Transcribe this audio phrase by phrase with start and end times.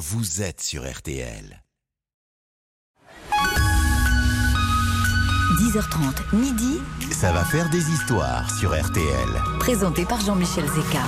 [0.00, 1.62] vous êtes sur RTL.
[5.60, 6.78] 10h30, midi,
[7.12, 9.28] Ça va faire des histoires sur RTL.
[9.58, 11.02] présenté par Jean-Michel Zeka.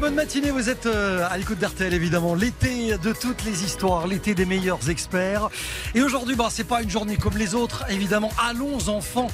[0.00, 2.34] Bonne matinée, vous êtes euh, à l'écoute d'RTL évidemment.
[2.34, 5.48] L'été de toutes les histoires, l'été des meilleurs experts.
[5.94, 8.30] Et aujourd'hui, bah, c'est pas une journée comme les autres, évidemment.
[8.44, 9.28] Allons enfants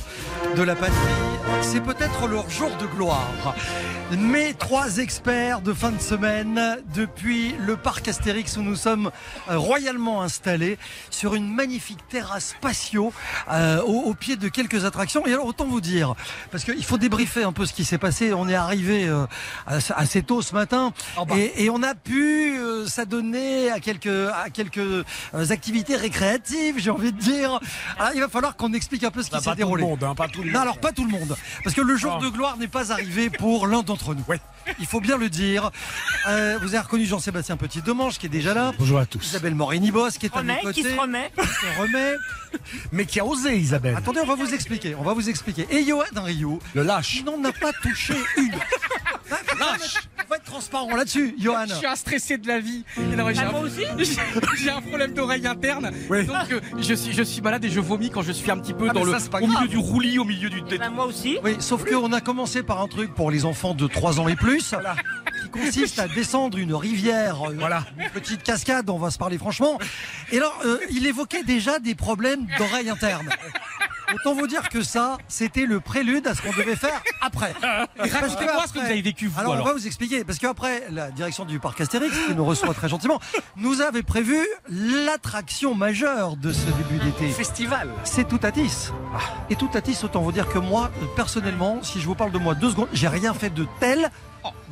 [0.55, 0.95] de la patrie,
[1.63, 3.57] c'est peut-être leur jour de gloire.
[4.17, 9.11] Mes trois experts de fin de semaine depuis le parc Astérix où nous sommes
[9.49, 10.79] euh, royalement installés
[11.11, 13.13] sur une magnifique terrasse patio
[13.53, 15.27] euh, au, pied de quelques attractions.
[15.27, 16.15] Et alors autant vous dire,
[16.51, 18.33] parce qu'il faut débriefer un peu ce qui s'est passé.
[18.33, 19.09] On est arrivé
[19.67, 20.93] assez tôt ce matin
[21.37, 25.05] et, et on a pu euh, s'adonner à quelques à quelques euh,
[25.51, 27.61] activités récréatives, j'ai envie de dire.
[27.99, 29.85] Alors, il va falloir qu'on explique un peu ce qui s'est déroulé.
[30.03, 32.29] hein, pas tout le Non, alors pas tout le monde, parce que le jour de
[32.29, 34.25] gloire n'est pas arrivé pour l'un d'entre nous.
[34.79, 35.71] Il faut bien le dire.
[36.29, 38.73] Euh, vous avez reconnu Jean-Sébastien Petit-Demange qui est déjà là.
[38.79, 39.25] Bonjour à tous.
[39.25, 40.83] Isabelle Morini-Boss qui est à mes remet, côtés.
[40.83, 41.31] qui se remet.
[41.37, 42.13] Qui se remet.
[42.93, 44.95] Mais qui a osé, Isabelle Attendez, on va vous expliquer.
[44.97, 45.67] On va vous expliquer.
[45.71, 47.17] Et Johan Rioux, Le lâche.
[47.19, 48.51] qui n'en a pas touché une.
[49.59, 49.95] Lâche.
[50.41, 51.65] Être transparent là-dessus, Johan.
[51.69, 52.85] Je suis un stressé de la vie.
[52.99, 53.83] Et alors, j'ai Ah, un- moi aussi
[54.59, 55.91] J'ai un problème d'oreille interne.
[56.09, 56.25] Oui.
[56.27, 58.73] Donc euh, je suis je suis malade et je vomis quand je suis un petit
[58.75, 61.39] peu Ah, dans le au milieu du roulis, au milieu du Ben, moi aussi.
[61.45, 64.37] Oui, sauf qu'on a commencé par un truc pour les enfants de 3 ans et
[64.37, 64.75] plus,
[65.43, 67.85] qui consiste à descendre une rivière, euh, Voilà.
[67.99, 69.79] une petite cascade, on va se parler franchement.
[70.33, 73.29] Et alors, euh, il évoquait déjà des problèmes d'oreille interne.
[74.13, 77.55] Autant vous dire que ça, c'était le prélude à ce qu'on devait faire après.
[77.97, 79.65] Parce que Racontez-moi ce que vous avez vécu vous Alors, alors.
[79.67, 82.89] on va vous expliquer, parce qu'après, la direction du parc Astérix, qui nous reçoit très
[82.89, 83.21] gentiment,
[83.57, 84.37] nous avait prévu
[84.69, 87.29] l'attraction majeure de ce début d'été.
[87.29, 87.89] Festival.
[88.03, 88.89] C'est Toutatis.
[89.49, 92.57] Et Toutatis, autant vous dire que moi, euh, personnellement, si je vous parle de moi
[92.57, 94.11] deux secondes, j'ai rien fait de tel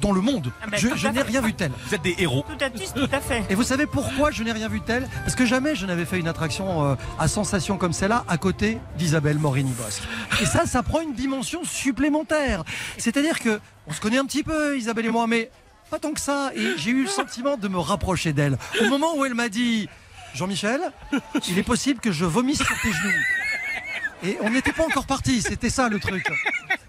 [0.00, 0.52] dans le monde.
[0.62, 1.72] Ah ben, Je, n'ai rien vu tel.
[1.86, 2.44] Vous êtes des héros.
[2.48, 3.42] Tout à tous, tout à fait.
[3.50, 5.08] Et vous savez pourquoi je n'ai rien vu tel?
[5.24, 8.78] Parce que jamais je n'avais fait une attraction euh, à sensation comme celle-là à côté
[8.96, 10.02] d'Isabelle Morini-Bosque.
[10.40, 12.64] Et ça, ça prend une dimension supplémentaire.
[12.96, 15.50] C'est-à-dire que on se connaît un petit peu, Isabelle et moi, mais
[15.90, 16.50] pas tant que ça.
[16.54, 18.58] Et j'ai eu le sentiment de me rapprocher d'elle.
[18.80, 19.88] Au moment où elle m'a dit
[20.34, 20.80] Jean-Michel,
[21.48, 23.12] il est possible que je vomisse sur tes genoux.
[24.24, 26.26] Et on n'était pas encore parti, c'était ça le truc.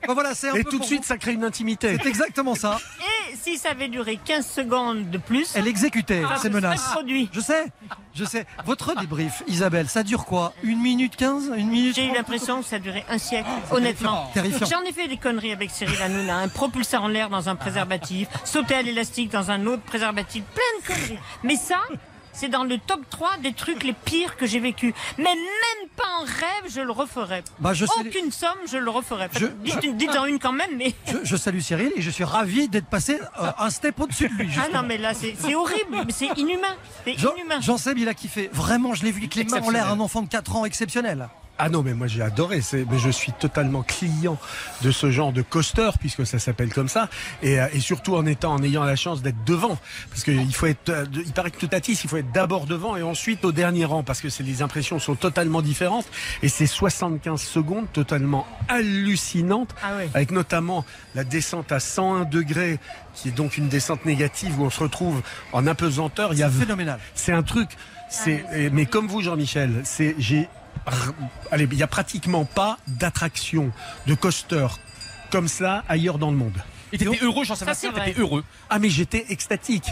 [0.09, 1.07] Enfin, voilà, c'est un Et peu tout de suite, vous.
[1.07, 1.95] ça crée une intimité.
[2.01, 2.79] C'est exactement ça.
[2.99, 6.95] Et si ça avait duré 15 secondes de plus, Elle exécutait ses se menaces.
[7.31, 7.65] Je sais,
[8.15, 8.47] je sais.
[8.65, 10.53] Votre débrief, Isabelle, ça dure quoi?
[10.63, 11.51] Une minute quinze?
[11.55, 14.31] Une minute J'ai eu l'impression que ça durait un siècle, honnêtement.
[14.33, 14.65] Terrifiant.
[14.65, 18.29] J'en ai fait des conneries avec Cyril Hanouna, un propulseur en l'air dans un préservatif,
[18.45, 21.19] sauter à l'élastique dans un autre préservatif, plein de conneries.
[21.43, 21.81] Mais ça,
[22.39, 24.93] c'est dans le top 3 des trucs les pires que j'ai vécu.
[25.17, 27.43] Mais même pas en rêve, je le referais.
[27.59, 29.29] Bah, je sais- Aucune somme, je le referais.
[29.37, 30.93] Je- Dites, une- dites en une quand même, mais...
[31.07, 34.33] je, je salue Cyril et je suis ravi d'être passé euh, un step au-dessus de
[34.43, 34.49] lui.
[34.57, 36.75] Ah non, mais là, c'est horrible, c'est inhumain.
[37.05, 37.59] C'est Jean, inhumain.
[37.61, 38.49] Jean-Seb, il a kiffé.
[38.53, 41.27] Vraiment, je l'ai vu avec les mains en l'air, un enfant de 4 ans exceptionnel.
[41.59, 42.61] Ah non, mais moi j'ai adoré.
[42.89, 44.37] Mais je suis totalement client
[44.81, 47.09] de ce genre de coaster puisque ça s'appelle comme ça,
[47.43, 49.77] et, euh, et surtout en étant, en ayant la chance d'être devant,
[50.09, 52.95] parce que il faut être, euh, il paraît que Toutatis, il faut être d'abord devant
[52.95, 56.07] et ensuite au dernier rang, parce que c'est les impressions sont totalement différentes
[56.41, 60.09] et c'est 75 secondes totalement hallucinantes, Ah oui.
[60.13, 62.79] avec notamment la descente à 101 degrés,
[63.13, 65.21] qui est donc une descente négative où on se retrouve
[65.51, 66.33] en apesanteur.
[66.33, 66.99] Il y a Phénoménal.
[67.15, 67.69] c'est un truc.
[68.09, 70.47] C'est et- mais comme vous, Jean-Michel, c'est j'ai.
[71.51, 73.71] Allez, il y a pratiquement pas d'attraction
[74.07, 74.67] de coaster
[75.31, 76.57] comme ça ailleurs dans le monde.
[76.91, 78.43] Et t'étais heureux, Jean-Sébastien, t'étais heureux.
[78.69, 79.85] Ah mais j'étais extatique.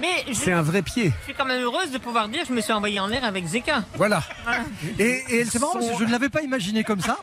[0.00, 1.12] Mais je C'est un vrai pied.
[1.24, 3.46] suis quand même heureuse de pouvoir dire que je me suis envoyée en l'air avec
[3.46, 3.84] Zeka.
[3.94, 4.22] Voilà.
[4.98, 7.18] Et, C'est marrant parce sont, que je ne l'avais pas imaginé comme ça.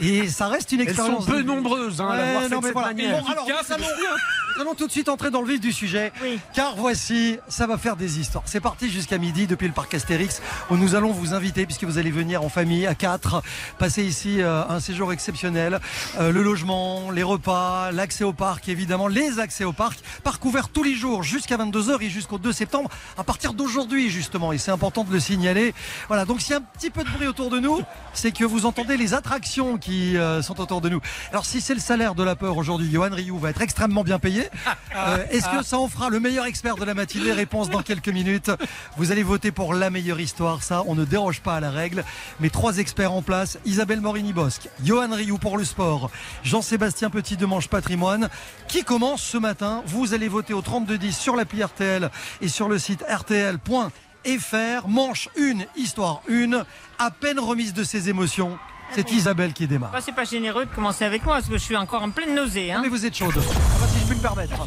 [0.00, 1.26] Et ça reste une elles sont expérience.
[1.26, 2.88] peu nombreuses hein, à l'avoir fait non, de cette voilà.
[2.88, 3.20] manière.
[3.22, 6.12] Bon, alors, nous allons, nous allons tout de suite entrer dans le vif du sujet.
[6.22, 6.38] Oui.
[6.54, 8.44] Car voici, ça va faire des histoires.
[8.46, 11.98] C'est parti jusqu'à midi depuis le parc Astérix où nous allons vous inviter puisque vous
[11.98, 13.42] allez venir en famille à 4,
[13.78, 15.80] passer ici euh, un séjour exceptionnel.
[16.18, 20.00] Euh, le logement, les repas, l'accès au parc, évidemment, les accès au parc.
[20.22, 24.52] Parc ouvert tous les jours jusqu'à 22h et jusqu'au 2 septembre à partir d'aujourd'hui justement.
[24.52, 25.74] Et c'est important de le signaler.
[26.08, 27.80] Voilà, donc s'il y a un petit peu de bruit autour de nous,
[28.12, 31.00] c'est que vous entendez les attractions qui euh, sont autour de nous.
[31.30, 34.18] Alors si c'est le salaire de la peur aujourd'hui, Johan Rioux va être extrêmement bien
[34.18, 34.49] payé.
[34.96, 38.08] Euh, Est-ce que ça en fera le meilleur expert de la matinée Réponse dans quelques
[38.08, 38.50] minutes.
[38.96, 42.04] Vous allez voter pour la meilleure histoire, ça, on ne déroge pas à la règle.
[42.40, 46.10] Mais trois experts en place, Isabelle Morini-Bosque, Johan Rioux pour le sport,
[46.42, 48.28] Jean-Sébastien Petit de Manche Patrimoine,
[48.68, 49.82] qui commence ce matin.
[49.86, 52.10] Vous allez voter au 3210 sur l'appli RTL
[52.40, 54.88] et sur le site rtl.fr.
[54.88, 56.64] Manche 1, histoire 1,
[56.98, 58.58] à peine remise de ses émotions.
[58.92, 59.90] C'est Isabelle qui démarre.
[59.92, 62.34] Bah, c'est pas généreux de commencer avec moi parce que je suis encore en pleine
[62.34, 62.70] nausée.
[62.72, 62.80] Ah, Hein.
[62.82, 63.32] mais vous êtes chaude.
[63.36, 63.40] Ah,
[63.80, 64.66] bah, si je puis me me permettre.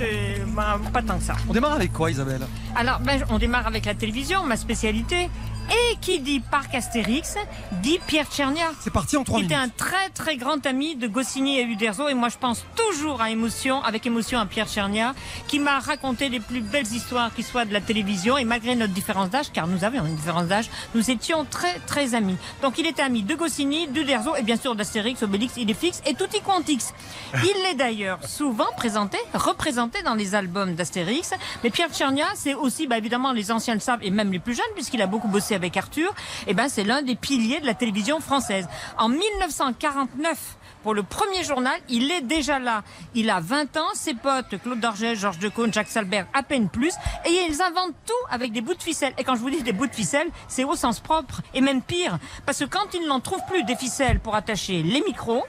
[0.56, 1.36] Bah, pas tant que ça.
[1.50, 2.42] On démarre avec quoi, Isabelle?
[2.76, 5.30] Alors, ben, on démarre avec la télévision, ma spécialité.
[5.72, 7.36] Et qui dit parc Astérix
[7.82, 8.72] dit Pierre Tchernia.
[8.82, 9.74] C'est parti en trois Qui était minutes.
[9.80, 13.30] un très très grand ami de Goscinny et Uderzo et moi je pense toujours à
[13.30, 15.14] émotion, avec émotion à Pierre Tchernia
[15.48, 18.94] qui m'a raconté les plus belles histoires qui soient de la télévision et malgré notre
[18.94, 22.38] différence d'âge, car nous avions une différence d'âge, nous étions très très amis.
[22.62, 26.42] Donc il était ami de Goscinny, d'Uderzo et bien sûr d'Astérix, Obélix, Idéfix et Tutti
[26.42, 26.94] Quantix.
[27.36, 31.32] Il l'est d'ailleurs souvent présenté, représenté dans les albums d'Astérix,
[31.64, 34.56] mais Pierre Tchernia c'est aussi bah, évidemment les anciens le savent et même les plus
[34.56, 36.14] jeunes puisqu'il a beaucoup bossé avec Arthur,
[36.48, 38.68] et ben c'est l'un des piliers de la télévision française.
[38.98, 42.84] En 1949, pour le premier journal, il est déjà là.
[43.16, 46.94] Il a 20 ans, ses potes, Claude Dorget, Georges Decaune, Jacques Salbert, à peine plus,
[47.26, 49.14] et ils inventent tout avec des bouts de ficelle.
[49.18, 51.82] Et quand je vous dis des bouts de ficelle, c'est au sens propre, et même
[51.82, 55.44] pire, parce que quand ils n'en trouvent plus des ficelles pour attacher les micros,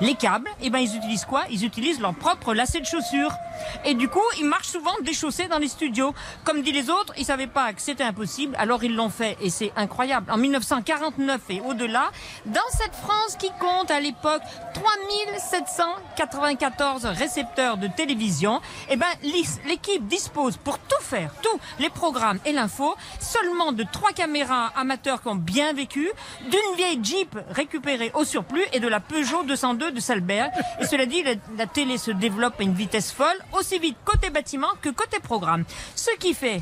[0.00, 1.44] les câbles, et ben ils utilisent quoi?
[1.50, 3.32] Ils utilisent leur propre lacet de chaussures.
[3.84, 6.12] Et du coup, ils marchent souvent déchaussés dans les studios.
[6.44, 9.50] Comme dit les autres, ils savaient pas que c'était impossible, alors ils l'ont fait, et
[9.50, 10.30] c'est incroyable.
[10.30, 12.10] En 1949 et au-delà,
[12.46, 14.42] dans cette France qui compte à l'époque
[14.74, 18.60] 3794 récepteurs de télévision,
[18.90, 24.12] eh ben, l'équipe dispose pour tout faire, tous les programmes et l'info, seulement de trois
[24.12, 26.10] caméras amateurs qui ont bien vécu,
[26.50, 30.50] d'une vieille Jeep récupérée au surplus et de la Peugeot 202 de Salbert.
[30.80, 34.30] Et cela dit, la, la télé se développe à une vitesse folle, aussi vite côté
[34.30, 35.64] bâtiment que côté programme.
[35.94, 36.60] Ce qui fait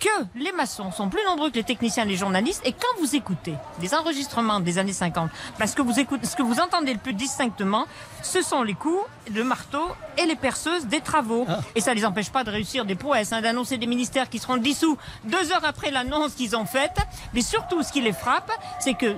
[0.00, 2.62] que les maçons sont plus nombreux que les techniciens et les journalistes.
[2.64, 6.42] Et quand vous écoutez les enregistrements des années 50, parce que vous écoutez, ce que
[6.42, 7.86] vous entendez le plus distinctement,
[8.22, 9.86] ce sont les coups de marteau
[10.18, 11.46] et les perceuses des travaux.
[11.74, 14.56] Et ça les empêche pas de réussir des prouesses, hein, d'annoncer des ministères qui seront
[14.56, 16.96] dissous deux heures après l'annonce qu'ils ont faite.
[17.34, 18.50] Mais surtout, ce qui les frappe,
[18.80, 19.14] c'est que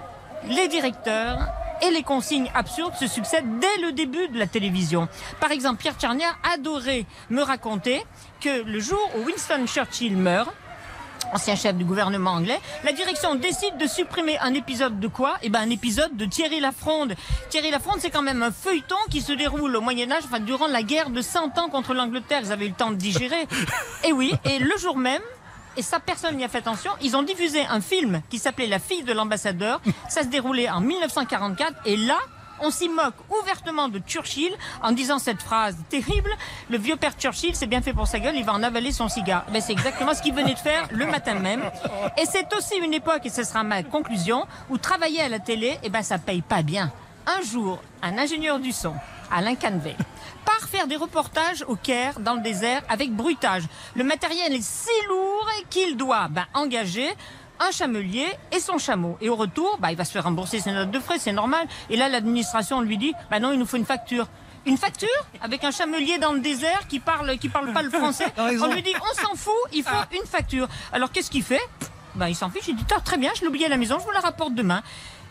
[0.48, 1.38] les directeurs
[1.82, 5.08] et les consignes absurdes se succèdent dès le début de la télévision.
[5.40, 8.04] Par exemple, Pierre Tchernia adorait me raconter
[8.40, 10.52] que le jour où Winston Churchill meurt,
[11.32, 15.34] ancien chef du gouvernement anglais, la direction décide de supprimer un épisode de quoi?
[15.42, 17.14] Eh ben un épisode de Thierry Lafronde.
[17.50, 20.66] Thierry Lafronde, c'est quand même un feuilleton qui se déroule au Moyen Âge, enfin durant
[20.66, 22.40] la guerre de 100 ans contre l'Angleterre.
[22.44, 23.46] Ils avaient eu le temps de digérer.
[24.04, 25.22] Et oui, et le jour même,
[25.76, 28.78] et ça personne n'y a fait attention, ils ont diffusé un film qui s'appelait La
[28.78, 29.80] fille de l'ambassadeur.
[30.08, 32.18] Ça se déroulait en 1944 et là,
[32.62, 36.30] on s'y moque ouvertement de Churchill en disant cette phrase terrible.
[36.70, 39.08] Le vieux père Churchill c'est bien fait pour sa gueule il va en avaler son
[39.08, 39.44] cigare.
[39.52, 41.62] Ben, c'est exactement ce qu'il venait de faire le matin même.
[42.16, 45.78] Et c'est aussi une époque et ce sera ma conclusion où travailler à la télé
[45.82, 46.92] eh ben ça paye pas bien.
[47.26, 48.94] Un jour un ingénieur du son
[49.30, 49.96] Alain Canvet
[50.44, 53.62] part faire des reportages au Caire, dans le désert, avec bruitage.
[53.94, 57.08] Le matériel est si lourd qu'il doit ben, engager
[57.60, 59.16] un chamelier et son chameau.
[59.20, 61.66] Et au retour, bah, il va se faire rembourser ses notes de frais, c'est normal.
[61.90, 64.26] Et là, l'administration lui dit, bah non, il nous faut une facture.
[64.64, 65.08] Une facture
[65.40, 68.26] avec un chamelier dans le désert qui parle, qui parle pas le français.
[68.38, 70.68] On lui dit, on s'en fout, il faut une facture.
[70.92, 71.60] Alors qu'est-ce qu'il fait?
[72.14, 72.68] Bah, il s'en fiche.
[72.68, 74.54] Il dit, Ah, très bien, je l'ai oublié à la maison, je vous la rapporte
[74.54, 74.82] demain.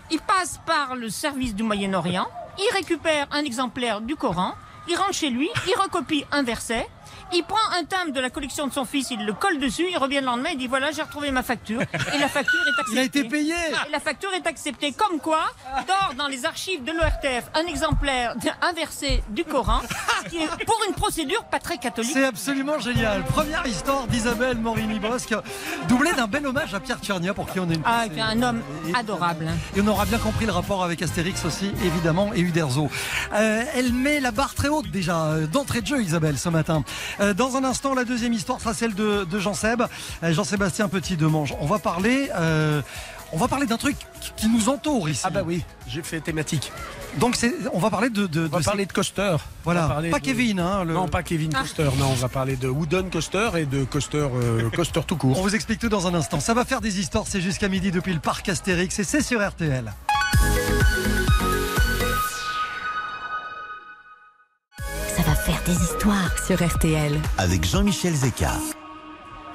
[0.09, 2.27] Il passe par le service du Moyen-Orient,
[2.57, 4.55] il récupère un exemplaire du Coran,
[4.89, 6.89] il rentre chez lui, il recopie un verset,
[7.33, 9.97] il prend un timbre de la collection de son fils, il le colle dessus, il
[9.97, 11.81] revient le lendemain, il dit voilà, j'ai retrouvé ma facture.
[11.81, 12.91] Et la facture est acceptée.
[12.93, 13.53] Il a été payé
[13.87, 14.91] Et la facture est acceptée.
[14.93, 15.41] Comme quoi,
[15.87, 19.81] dort dans les archives de l'ORTF un exemplaire, un verset du Coran,
[20.29, 22.11] qui est pour une procédure pas très catholique.
[22.13, 23.23] C'est absolument génial.
[23.25, 25.35] Première histoire d'Isabelle Morini-Bosque,
[25.87, 28.61] doublée d'un bel hommage à Pierre Tchernia, pour qui on est une Ah, un homme
[28.89, 29.47] Et- adorable.
[29.47, 29.55] hein.
[29.75, 32.89] Et on aura bien compris le rapport avec Astérix aussi, évidemment, et Uderzo.
[33.33, 36.83] Euh, elle met la barre très haute déjà, euh, d'entrée de jeu, Isabelle, ce matin.
[37.21, 39.83] Euh, dans un instant, la deuxième histoire sera celle de, de Jean Seb,
[40.23, 41.53] euh, Jean-Sébastien Petit Demange.
[41.59, 42.81] On va parler, euh,
[43.31, 43.95] on va parler d'un truc
[44.37, 45.21] qui- nous entoure ici.
[45.23, 46.71] Ah bah oui, j'ai fait thématique.
[47.17, 49.35] Donc c'est, on va parler de, de, On va de parler de coaster.
[49.63, 51.89] Voilà, On va parler pas de- Kevin, hein, le- Non, pas Kevin Coaster.
[51.99, 55.41] Non, on va parler de Wooden Coaster et de Coaster, euh, coaster tout On court.
[55.43, 56.39] vous explique tout dans un instant.
[56.39, 59.45] Ça va faire des histoires, c'est jusqu'à midi depuis le parc Astérix et c'est sur
[59.47, 59.93] RTL.
[65.65, 67.19] Des histoires sur RTL.
[67.37, 68.51] Avec Jean-Michel Zeka.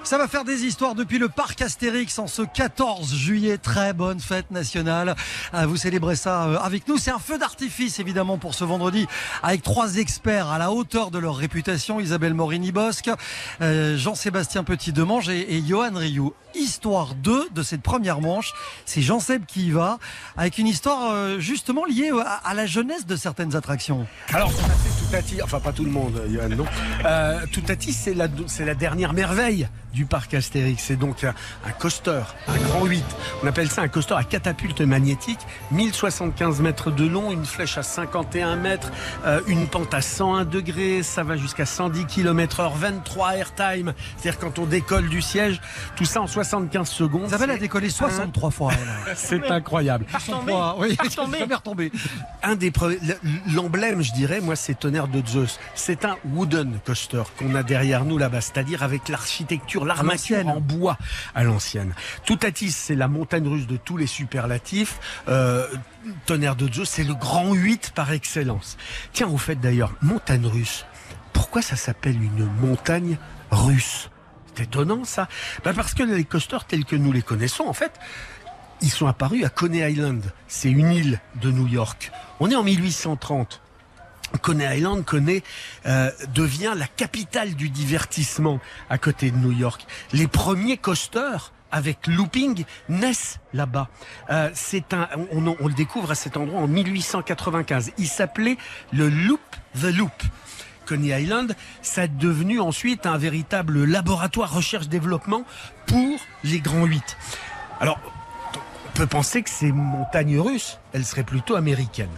[0.06, 3.58] Ça va faire des histoires depuis le parc Astérix en ce 14 juillet.
[3.58, 5.16] Très bonne fête nationale.
[5.52, 6.96] Euh, Vous célébrez ça euh, avec nous.
[6.96, 9.08] C'est un feu d'artifice évidemment pour ce vendredi
[9.42, 11.98] avec trois experts à la hauteur de leur réputation.
[11.98, 13.10] Isabelle Morini-Bosque,
[13.62, 16.32] euh, Jean-Sébastien Petit-Demange et, Johan Rioux.
[16.54, 18.52] Histoire 2 de cette première manche.
[18.84, 19.98] C'est Jean-Seb qui y va
[20.36, 22.12] avec une histoire justement liée
[22.44, 24.06] à, la jeunesse de certaines attractions.
[24.32, 26.64] Alors, fait Toutati, enfin pas tout le monde, Johan, non.
[27.04, 30.84] Euh, Toutati, c'est c'est la dernière merveille du parc Astérix.
[30.84, 31.34] C'est donc un,
[31.64, 33.02] un coaster, un grand 8.
[33.42, 35.38] On appelle ça un coaster à catapulte magnétique,
[35.72, 38.92] 1075 mètres de long, une flèche à 51 mètres,
[39.24, 44.38] euh, une pente à 101 degrés, ça va jusqu'à 110 km heure, 23 airtime, c'est-à-dire
[44.38, 45.62] quand on décolle du siège,
[45.96, 47.28] tout ça en 75 secondes.
[47.28, 48.72] Isabelle a décollé 63 fois.
[49.14, 50.04] C'est incroyable.
[50.78, 50.98] Oui,
[52.42, 52.70] un des
[53.54, 55.58] l'emblème, je dirais, moi, c'est Tonnerre de Zeus.
[55.74, 60.98] C'est un wooden coaster qu'on a derrière nous là-bas, c'est-à-dire avec l'architecture, l'armature en bois
[61.34, 61.94] à l'ancienne.
[62.24, 64.98] Toutatis, c'est la montagne russe de tous les superlatifs.
[65.28, 65.66] Euh,
[66.26, 68.76] Tonnerre de Zeus, c'est le grand 8 par excellence.
[69.12, 70.84] Tiens, au fait d'ailleurs, montagne russe,
[71.32, 73.18] pourquoi ça s'appelle une montagne
[73.50, 74.10] russe?
[74.54, 75.28] C'est étonnant ça.
[75.64, 77.92] Bah, parce que les coasters tels que nous les connaissons, en fait,
[78.80, 80.22] ils sont apparus à Coney Island.
[80.48, 82.10] C'est une île de New York.
[82.40, 83.60] On est en 1830.
[84.36, 85.42] Coney Island connaît,
[85.86, 89.86] euh, devient la capitale du divertissement à côté de New York.
[90.12, 93.88] Les premiers coasters avec looping naissent là-bas.
[94.30, 97.92] Euh, c'est un, on, on- le découvre à cet endroit en 1895.
[97.98, 98.56] Il s'appelait
[98.92, 99.40] le Loop
[99.80, 100.12] the Loop.
[100.86, 105.42] Coney Island, ça est devenu ensuite un véritable laboratoire recherche-développement
[105.86, 107.16] pour les grands 8.
[107.80, 107.98] Alors,
[108.86, 112.08] on peut penser que ces montagnes russes, elles seraient plutôt américaines.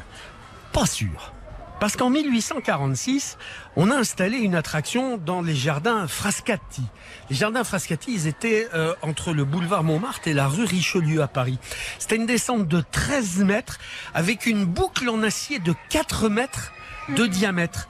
[0.74, 1.32] Pas sûr.
[1.80, 3.38] Parce qu'en 1846,
[3.76, 6.82] on a installé une attraction dans les jardins Frascati.
[7.30, 11.28] Les jardins Frascati, ils étaient euh, entre le boulevard Montmartre et la rue Richelieu à
[11.28, 11.60] Paris.
[12.00, 13.78] C'était une descente de 13 mètres
[14.12, 16.72] avec une boucle en acier de 4 mètres
[17.16, 17.88] de diamètre.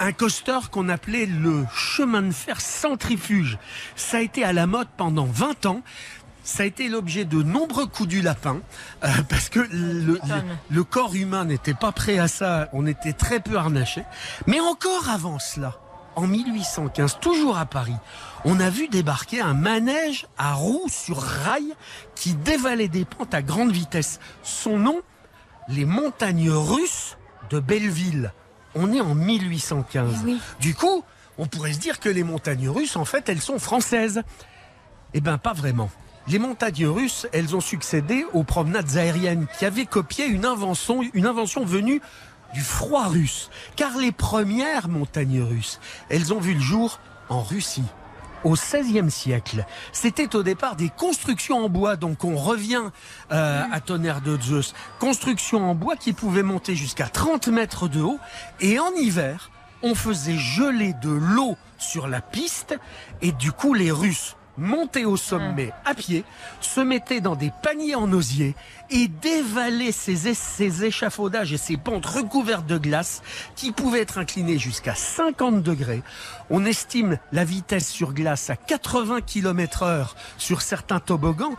[0.00, 3.58] Un coaster qu'on appelait le chemin de fer centrifuge.
[3.94, 5.82] Ça a été à la mode pendant 20 ans.
[6.48, 8.62] Ça a été l'objet de nombreux coups du lapin
[9.04, 12.70] euh, parce que le, corps humain n'était pas prêt à ça.
[12.72, 14.04] On était très peu harnachés.
[14.46, 15.78] Mais encore avant cela,
[16.16, 17.98] en 1815, toujours à Paris,
[18.46, 21.74] on a vu débarquer un manège à roues sur rail
[22.14, 24.18] qui dévalait des pentes à grande vitesse.
[24.42, 25.02] Son nom,
[25.68, 27.18] les montagnes russes
[27.50, 28.32] de Belleville.
[28.74, 30.24] On est en 1815.
[30.60, 31.04] Du coup,
[31.36, 34.22] on pourrait se dire que les montagnes russes, en fait, elles sont françaises.
[35.12, 35.90] Eh ben, pas vraiment.
[36.28, 41.24] Les montagnes russes, elles ont succédé aux promenades aériennes qui avaient copié une invention, une
[41.24, 42.02] invention venue
[42.52, 43.48] du froid russe.
[43.76, 45.80] Car les premières montagnes russes,
[46.10, 47.84] elles ont vu le jour en Russie.
[48.44, 52.84] Au XVIe siècle, c'était au départ des constructions en bois, donc on revient
[53.32, 54.74] euh, à Tonnerre de Zeus.
[55.00, 58.20] Constructions en bois qui pouvaient monter jusqu'à 30 mètres de haut,
[58.60, 59.50] et en hiver,
[59.82, 62.78] on faisait geler de l'eau sur la piste,
[63.22, 66.24] et du coup les Russes montaient au sommet à pied,
[66.60, 68.54] se mettaient dans des paniers en osier
[68.90, 73.22] et dévalaient ces échafaudages et ces pentes recouvertes de glace
[73.56, 76.02] qui pouvaient être inclinées jusqu'à 50 degrés.
[76.50, 81.56] On estime la vitesse sur glace à 80 km heure sur certains toboggans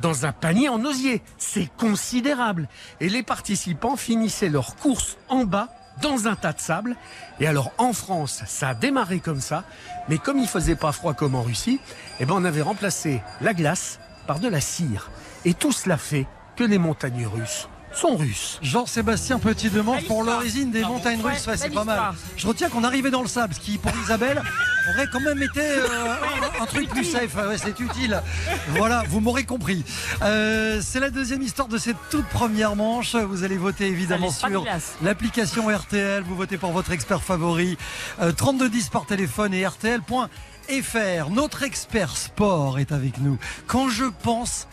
[0.00, 1.22] dans un panier en osier.
[1.38, 2.68] C'est considérable.
[3.00, 5.68] Et les participants finissaient leur course en bas
[6.00, 6.96] dans un tas de sable.
[7.40, 9.64] Et alors en France, ça a démarré comme ça,
[10.08, 11.80] mais comme il faisait pas froid comme en Russie,
[12.20, 15.10] eh ben on avait remplacé la glace par de la cire.
[15.44, 18.58] Et tout cela fait que les montagnes russes sont russes.
[18.62, 21.46] Jean-Sébastien Petit demande pour l'origine des montagnes russes.
[21.46, 22.00] Ouais, c'est pas mal.
[22.36, 24.42] Je retiens qu'on arrivait dans le sable, ce qui pour Isabelle
[24.90, 25.86] aurait quand même été euh,
[26.60, 27.34] un, un truc plus safe.
[27.34, 28.22] Ouais, c'est utile.
[28.70, 29.84] Voilà, vous m'aurez compris.
[30.22, 33.14] Euh, c'est la deuxième histoire de cette toute première manche.
[33.14, 34.64] Vous allez voter évidemment sur
[35.02, 36.22] l'application RTL.
[36.22, 37.76] Vous votez pour votre expert favori.
[38.20, 41.30] Euh, 3210 par téléphone et RTL.fr.
[41.30, 43.38] Notre expert sport est avec nous.
[43.66, 44.66] Quand je pense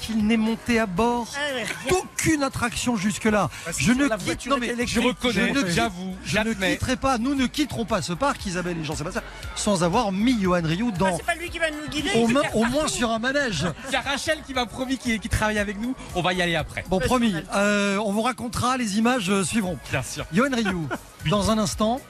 [0.00, 1.26] qu'il n'est monté à bord
[1.88, 3.50] d'aucune attraction jusque-là.
[3.78, 7.18] Je ne quitte, non mais Je reconnais, je ne quitte- j'avoue, je ne quitterai pas,
[7.18, 9.22] nous ne quitterons pas ce parc, Isabelle et Jean-Sébastien,
[9.56, 12.10] sans avoir mis Johan Rioux Ah, dans, c'est pas lui qui va nous guider.
[12.16, 12.42] au, moins-
[12.82, 13.66] au sur un manège.
[13.88, 15.94] Il y a Rachel qui m'a promis qui, qui travaille avec nous.
[16.14, 16.84] On va y aller après.
[16.88, 19.78] Bon, promis, euh, on vous racontera, les images euh, suivront.
[19.90, 20.26] Bien sûr.
[20.32, 20.88] Johan Rioux,
[21.30, 22.00] dans un instant,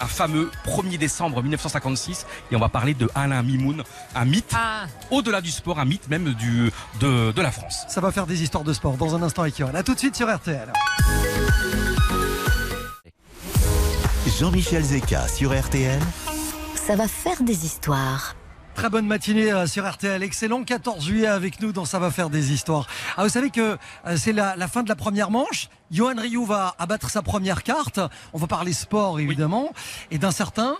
[0.00, 3.82] Un fameux 1er décembre 1956 et on va parler de Alain Mimoun,
[4.14, 7.84] un mythe Ah, au-delà du sport, un mythe même du, de, de la France.
[7.88, 9.60] ça va faire des histoires de sport dans un instant avec.
[9.60, 10.72] A tout de suite sur RTL.
[14.38, 16.00] Jean-Michel Zeka sur RTL.
[16.74, 18.34] Ça va faire des histoires.
[18.74, 20.22] Très bonne matinée euh, sur RTL.
[20.22, 22.86] Excellent 14 juillet avec nous dans Ça va faire des histoires.
[23.16, 25.68] Ah, vous savez que euh, c'est la, la fin de la première manche.
[25.90, 28.00] Johan Rioux va abattre sa première carte.
[28.32, 29.72] On va parler sport évidemment.
[30.10, 30.76] Et d'un certain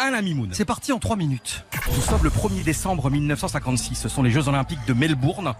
[0.00, 0.48] Alain Mimoun.
[0.52, 1.66] C'est parti en 3 minutes.
[1.94, 3.96] Nous sommes le 1er décembre 1956.
[3.96, 5.52] Ce sont les Jeux Olympiques de Melbourne.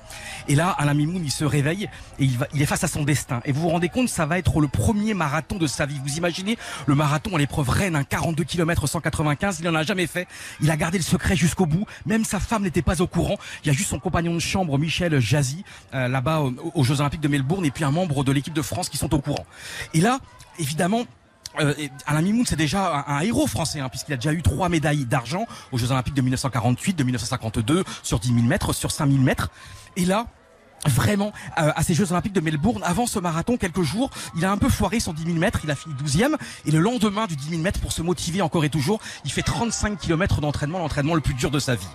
[0.49, 3.03] Et là, Alain Mimoun, il se réveille et il, va, il est face à son
[3.03, 3.43] destin.
[3.45, 6.01] Et vous vous rendez compte, ça va être le premier marathon de sa vie.
[6.03, 6.57] Vous imaginez
[6.87, 9.59] le marathon à l'épreuve reine, un 42 km 195.
[9.61, 10.27] Il n'en a jamais fait.
[10.63, 11.85] Il a gardé le secret jusqu'au bout.
[12.07, 13.37] Même sa femme n'était pas au courant.
[13.63, 17.01] Il y a juste son compagnon de chambre, Michel Jazzy, euh, là-bas aux, aux Jeux
[17.01, 19.45] Olympiques de Melbourne, et puis un membre de l'équipe de France qui sont au courant.
[19.93, 20.19] Et là,
[20.59, 21.05] évidemment,
[21.59, 21.75] euh,
[22.07, 25.05] Alain Mimoun, c'est déjà un, un héros français, hein, puisqu'il a déjà eu trois médailles
[25.05, 29.23] d'argent aux Jeux Olympiques de 1948, de 1952, sur 10 000 mètres, sur 5 000
[29.23, 29.51] mètres.
[29.97, 30.27] Et là,
[30.87, 34.51] Vraiment, euh, à ces Jeux Olympiques de Melbourne, avant ce marathon, quelques jours, il a
[34.51, 37.37] un peu foiré son 10 000 mètres, il a fini 12e, et le lendemain du
[37.37, 41.15] 10 000 mètres, pour se motiver encore et toujours, il fait 35 km d'entraînement, l'entraînement
[41.15, 41.87] le plus dur de sa vie.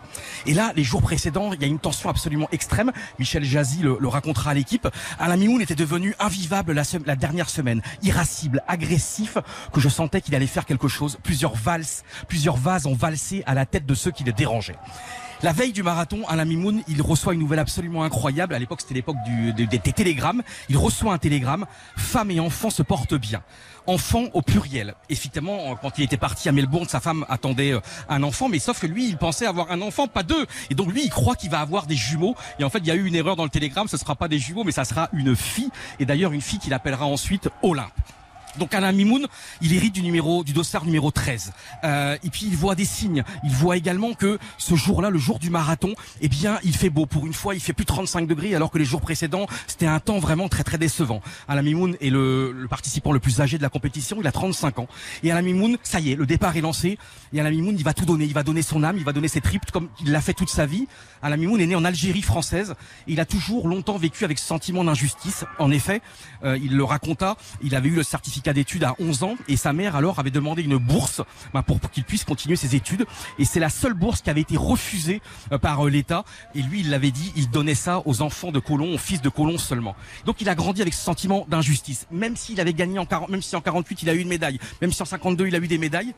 [0.45, 3.97] Et là, les jours précédents, il y a une tension absolument extrême, Michel Jazzy le,
[4.07, 4.87] racontera à l'équipe,
[5.19, 9.39] Alain Mimoun était devenu invivable la, sem- la dernière semaine, irascible, agressif,
[9.73, 13.55] que je sentais qu'il allait faire quelque chose, plusieurs valses, plusieurs vases ont valsé à
[13.55, 14.75] la tête de ceux qui le dérangeaient.
[15.43, 18.55] La veille du marathon, Alain Mimoun, il reçoit une nouvelle absolument incroyable.
[18.55, 20.41] À l'époque, c'était l'époque des, télégrammes.
[20.69, 21.65] Il reçoit un télégramme.
[21.97, 23.43] Femme et enfants se portent bien.
[23.85, 24.95] Enfant au pluriel.
[25.09, 28.79] Effectivement, quand il était parti à Melbourne, sa femme attendait euh, un enfant, mais sauf
[28.79, 30.47] que lui, il pensait avoir un enfant, pas deux.
[30.71, 32.35] Et donc lui, il croit qu'il va avoir des jumeaux.
[32.57, 33.87] Et en fait, il y a eu une erreur dans le télégramme.
[33.87, 35.69] Ce sera pas des jumeaux, mais ça sera une fille.
[35.99, 37.91] Et d'ailleurs, une fille qu'il appellera ensuite Olympe.
[38.57, 39.27] Donc Alain Mimoun,
[39.61, 41.53] il hérite du numéro du dossard numéro 13.
[41.83, 43.23] Euh, et puis il voit des signes.
[43.43, 47.05] Il voit également que ce jour-là, le jour du marathon, eh bien, il fait beau.
[47.05, 49.85] Pour une fois, il fait plus de 35 degrés, alors que les jours précédents, c'était
[49.85, 51.21] un temps vraiment très très décevant.
[51.47, 54.17] Alain Mimoun est le, le participant le plus âgé de la compétition.
[54.19, 54.87] Il a 35 ans.
[55.23, 56.97] Et Alain Mimoun, ça y est, le départ est lancé.
[57.33, 58.25] Et Alain Mimoun, il va tout donner.
[58.25, 60.49] Il va donner son âme, il va donner ses tripes comme il l'a fait toute
[60.49, 60.87] sa vie.
[61.25, 62.75] Alain Mimoun est né en Algérie française.
[63.07, 65.43] Il a toujours longtemps vécu avec ce sentiment d'injustice.
[65.57, 66.03] En effet,
[66.43, 67.35] euh, il le raconta.
[67.63, 70.61] Il avait eu le certificat d'études à 11 ans et sa mère alors avait demandé
[70.61, 73.07] une bourse ben, pour, qu'il puisse continuer ses études.
[73.39, 75.19] Et c'est la seule bourse qui avait été refusée
[75.51, 76.25] euh, par euh, l'État.
[76.53, 79.29] Et lui, il l'avait dit, il donnait ça aux enfants de colons, aux fils de
[79.29, 79.95] colons seulement.
[80.25, 82.05] Donc il a grandi avec ce sentiment d'injustice.
[82.11, 84.59] Même s'il avait gagné en 40, même si en 48 il a eu une médaille,
[84.79, 86.13] même si en 52 il a eu des médailles.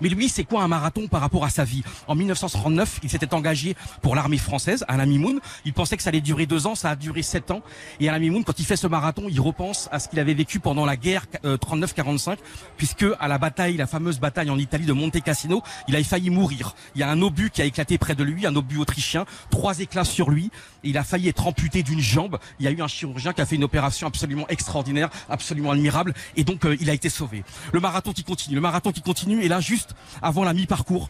[0.00, 1.82] Mais lui, c'est quoi un marathon par rapport à sa vie?
[2.08, 5.40] En 1939, il s'était engagé pour l'armée française, Alain Mimoun.
[5.64, 7.62] Il pensait que ça allait durer deux ans, ça a duré sept ans.
[8.00, 10.60] Et Alain Mimoun, quand il fait ce marathon, il repense à ce qu'il avait vécu
[10.60, 12.38] pendant la guerre euh, 39-45,
[12.76, 16.30] puisque à la bataille, la fameuse bataille en Italie de Monte Cassino, il a failli
[16.30, 16.74] mourir.
[16.94, 19.80] Il y a un obus qui a éclaté près de lui, un obus autrichien, trois
[19.80, 20.50] éclats sur lui,
[20.84, 22.38] et il a failli être amputé d'une jambe.
[22.58, 26.14] Il y a eu un chirurgien qui a fait une opération absolument extraordinaire, absolument admirable,
[26.36, 27.44] et donc euh, il a été sauvé.
[27.72, 31.08] Le marathon qui continue, le marathon qui continue, et là juste avant la mi-parcours,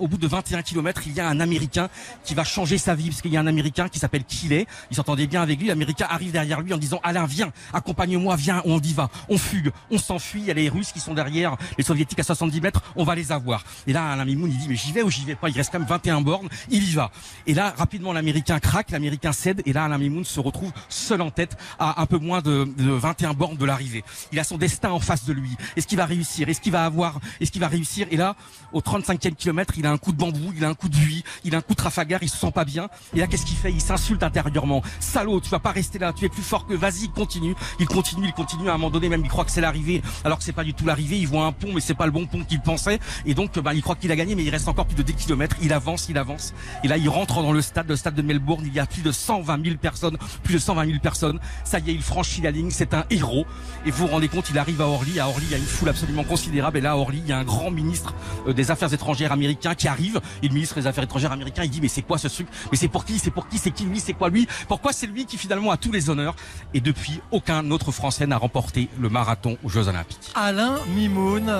[0.00, 1.88] au bout de 21 km, il y a un Américain
[2.24, 4.96] qui va changer sa vie, parce qu'il y a un Américain qui s'appelle Kiley, il
[4.96, 8.80] s'entendait bien avec lui, l'Américain arrive derrière lui en disant Alain, viens, accompagne-moi, viens, on
[8.80, 11.84] y va, on fugue, on s'enfuit, il y a les Russes qui sont derrière, les
[11.84, 13.64] Soviétiques à 70 mètres, on va les avoir.
[13.86, 15.72] Et là, Alain Mimoun, il dit, mais j'y vais ou j'y vais pas, il reste
[15.72, 17.10] quand même 21 bornes, il y va.
[17.46, 21.30] Et là, rapidement, l'Américain craque, l'Américain cède, et là, Alain Mimoun se retrouve seul en
[21.30, 24.04] tête à un peu moins de, de 21 bornes de l'arrivée.
[24.32, 25.56] Il a son destin en face de lui.
[25.76, 26.48] Est-ce qu'il va réussir?
[26.48, 28.36] Est-ce qu'il va avoir Est-ce qu'il va réussir Et là,
[28.72, 31.24] au 35e kilomètre, il a un coup de bambou, il a un coup de buis,
[31.44, 32.88] il a un coup de trafagard, il se sent pas bien.
[33.14, 33.72] Et là, qu'est-ce qu'il fait?
[33.72, 34.82] Il s'insulte intérieurement.
[35.00, 37.54] Salaud, tu vas pas rester là, tu es plus fort que, vas-y, continue.
[37.80, 38.68] Il continue, il continue.
[38.68, 40.74] À un moment donné, même, il croit que c'est l'arrivée, alors que c'est pas du
[40.74, 41.18] tout l'arrivée.
[41.18, 42.98] Il voit un pont, mais c'est pas le bon pont qu'il pensait.
[43.24, 45.14] Et donc, bah, il croit qu'il a gagné, mais il reste encore plus de 10
[45.14, 45.56] kilomètres.
[45.62, 46.54] Il avance, il avance.
[46.84, 48.64] Et là, il rentre dans le stade, le stade de Melbourne.
[48.66, 51.40] Il y a plus de 120 000 personnes, plus de 120 000 personnes.
[51.64, 52.70] Ça y est, il franchit la ligne.
[52.70, 53.46] C'est un héros.
[53.86, 55.20] Et vous vous rendez compte, il arrive à Orly.
[55.20, 56.78] À Orly, il y a une foule absolument considérable.
[56.78, 58.14] Et là, à Orly, il y a un grand ministre
[58.46, 60.20] euh, des Affaires étrangères américain qui arrive.
[60.42, 62.46] Et le ministre des Affaires étrangères américain, il dit, mais c'est quoi ce truc?
[62.70, 63.18] Mais c'est pour qui?
[63.18, 63.58] C'est pour qui?
[63.58, 64.00] C'est qui lui?
[64.00, 64.46] C'est quoi lui?
[64.68, 66.34] Pourquoi c'est lui qui finalement a tous les honneurs?
[66.74, 70.32] Et depuis, aucun autre Français n'a remporté le marathon aux Jeux Olympiques.
[70.34, 71.52] Alain Mimoun,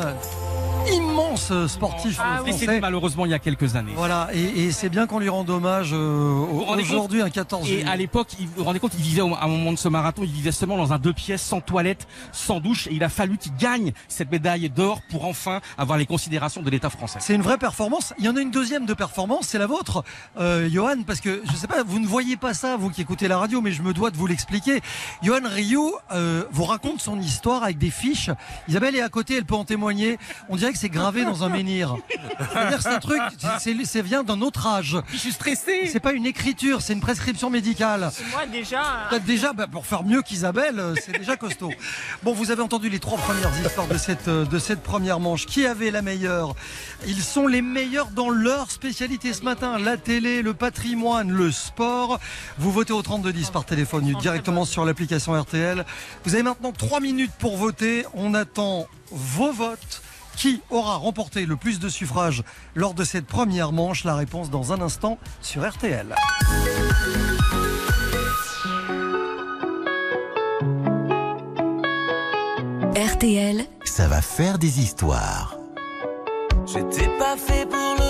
[0.92, 2.52] immense sportif Ah français.
[2.52, 3.92] Décédé malheureusement il y a quelques années.
[3.96, 6.44] Voilà, et, et c'est bien qu'on lui rende hommage euh,
[6.78, 7.84] aujourd'hui, un 14 Et juillet.
[7.86, 10.30] à l'époque, vous vous rendez compte, il vivait à un moment de ce marathon, il
[10.30, 13.54] vivait seulement dans un deux pièces, sans toilette, sans douche, et il a fallu qu'il
[13.56, 17.18] gagne cette médaille d'or pour enfin avoir les considérations de l'État français.
[17.20, 18.14] C'est une vraie performance.
[18.18, 20.02] Il y en a une deuxième de performance, c'est la vôtre,
[20.38, 23.28] euh, Johan, parce que je sais pas, vous ne voyez pas ça, vous qui écoutez
[23.28, 24.80] la radio, mais je me dois de vous l'expliquer.
[25.22, 28.30] Johan Rioux euh, vous raconte son histoire avec des fiches.
[28.68, 30.18] Isabelle est à côté, elle peut en témoigner.
[30.48, 31.96] On dirait que c'est gravé dans un menhir.
[32.52, 34.96] C'est-à-dire que c'est un truc, c'est, c'est- ça vient d'un autre âge.
[35.12, 38.10] Je suis stressé C'est pas une écriture, c'est une prescription médicale.
[38.32, 38.82] Moi déjà.
[39.10, 41.70] Peut-être déjà, bah, pour faire mieux qu'Isabelle, euh, c'est déjà costaud.
[42.22, 45.46] Bon, vous avez entendu les trois premières histoires de cette, euh, de cette première manche.
[45.46, 46.54] Qui avait la meilleure
[47.06, 49.78] Ils sont les meilleurs dans leur spécialité ce matin.
[49.78, 52.20] La télé, le patrimoine, le sport.
[52.58, 55.84] Vous votez au 3210 par téléphone directement sur l'application RTL.
[56.24, 58.04] Vous avez maintenant trois minutes pour voter.
[58.14, 60.02] On attend vos votes.
[60.36, 62.44] Qui aura remporté le plus de suffrages
[62.76, 64.04] lors de cette première manche?
[64.04, 66.14] La réponse dans un instant sur RTL.
[72.94, 75.57] RTL, Ça va faire des histoires.
[76.70, 78.07] J'étais pas fait pour le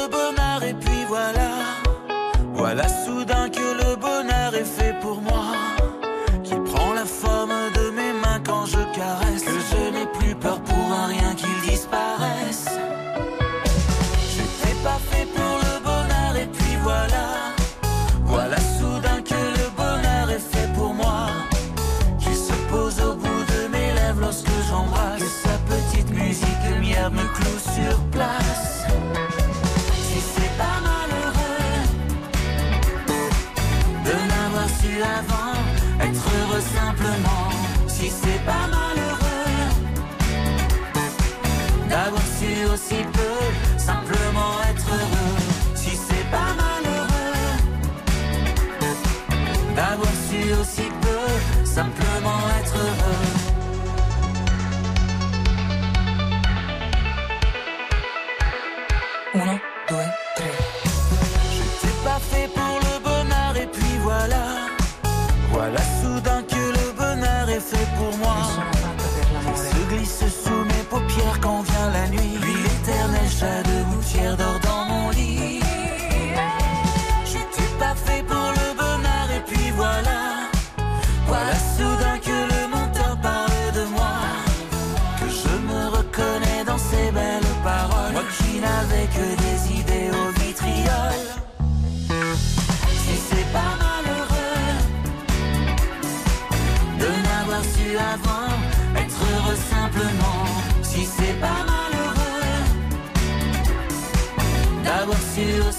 [105.46, 105.77] d'avoir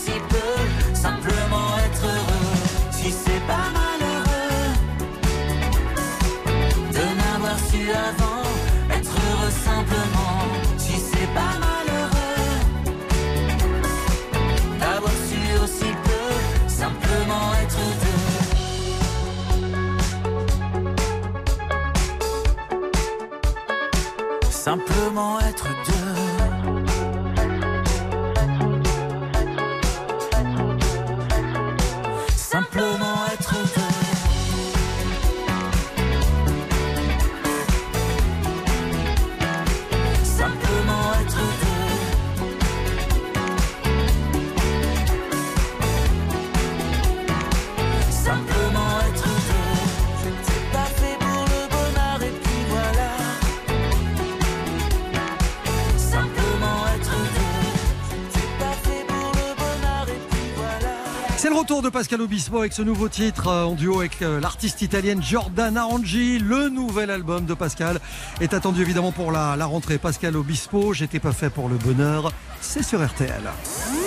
[61.89, 65.85] de Pascal Obispo avec ce nouveau titre euh, en duo avec euh, l'artiste italienne Giordana
[65.85, 66.37] Rangi.
[66.37, 67.99] Le nouvel album de Pascal
[68.41, 69.97] est attendu évidemment pour la, la rentrée.
[69.97, 73.41] Pascal Obispo, j'étais pas fait pour le bonheur, c'est sur RTL.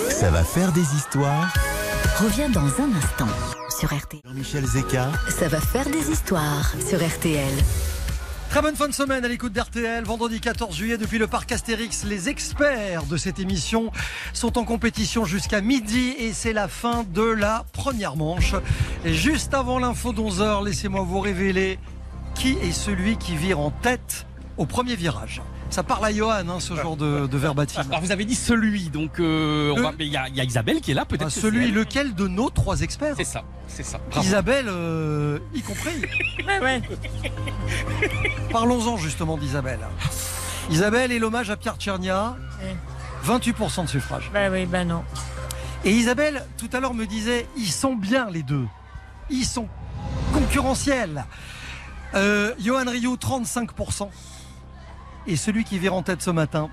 [0.09, 1.53] Ça va faire des histoires.
[2.19, 3.27] revient dans un instant
[3.77, 4.21] sur RTL.
[4.25, 5.11] Jean-Michel Zeka.
[5.29, 7.53] Ça va faire des histoires sur RTL.
[8.53, 10.03] Très bonne fin de semaine à l'écoute d'RTL.
[10.03, 13.91] Vendredi 14 juillet, depuis le parc Astérix, les experts de cette émission
[14.31, 18.53] sont en compétition jusqu'à midi et c'est la fin de la première manche.
[19.05, 21.79] Et juste avant l'info d'11h, laissez-moi vous révéler
[22.35, 25.41] qui est celui qui vire en tête au premier virage.
[25.73, 27.81] Ça parle à Johan, hein, ce genre de, de verbatim.
[27.89, 30.35] Alors vous avez dit celui, donc euh, on Le- va- mais il y, a- il
[30.35, 31.23] y a Isabelle qui est là, peut-être.
[31.23, 31.73] Ah, que c'est celui, elle.
[31.73, 33.99] lequel de nos trois experts C'est ça, c'est ça.
[34.11, 34.23] Bravo.
[34.23, 35.95] Isabelle, euh, y compris.
[36.47, 36.81] Ouais, ouais.
[38.51, 39.79] Parlons-en justement d'Isabelle.
[40.69, 42.35] Isabelle est l'hommage à Pierre Tchernia.
[43.25, 44.29] 28% de suffrage.
[44.31, 45.03] Bah oui, bah non.
[45.85, 48.65] Et Isabelle, tout à l'heure, me disait ils sont bien les deux.
[49.31, 49.67] Ils sont
[50.33, 51.25] concurrentiels.
[52.13, 54.09] Euh, Johan Rioux, 35%.
[55.27, 56.69] Et celui qui vire en tête ce matin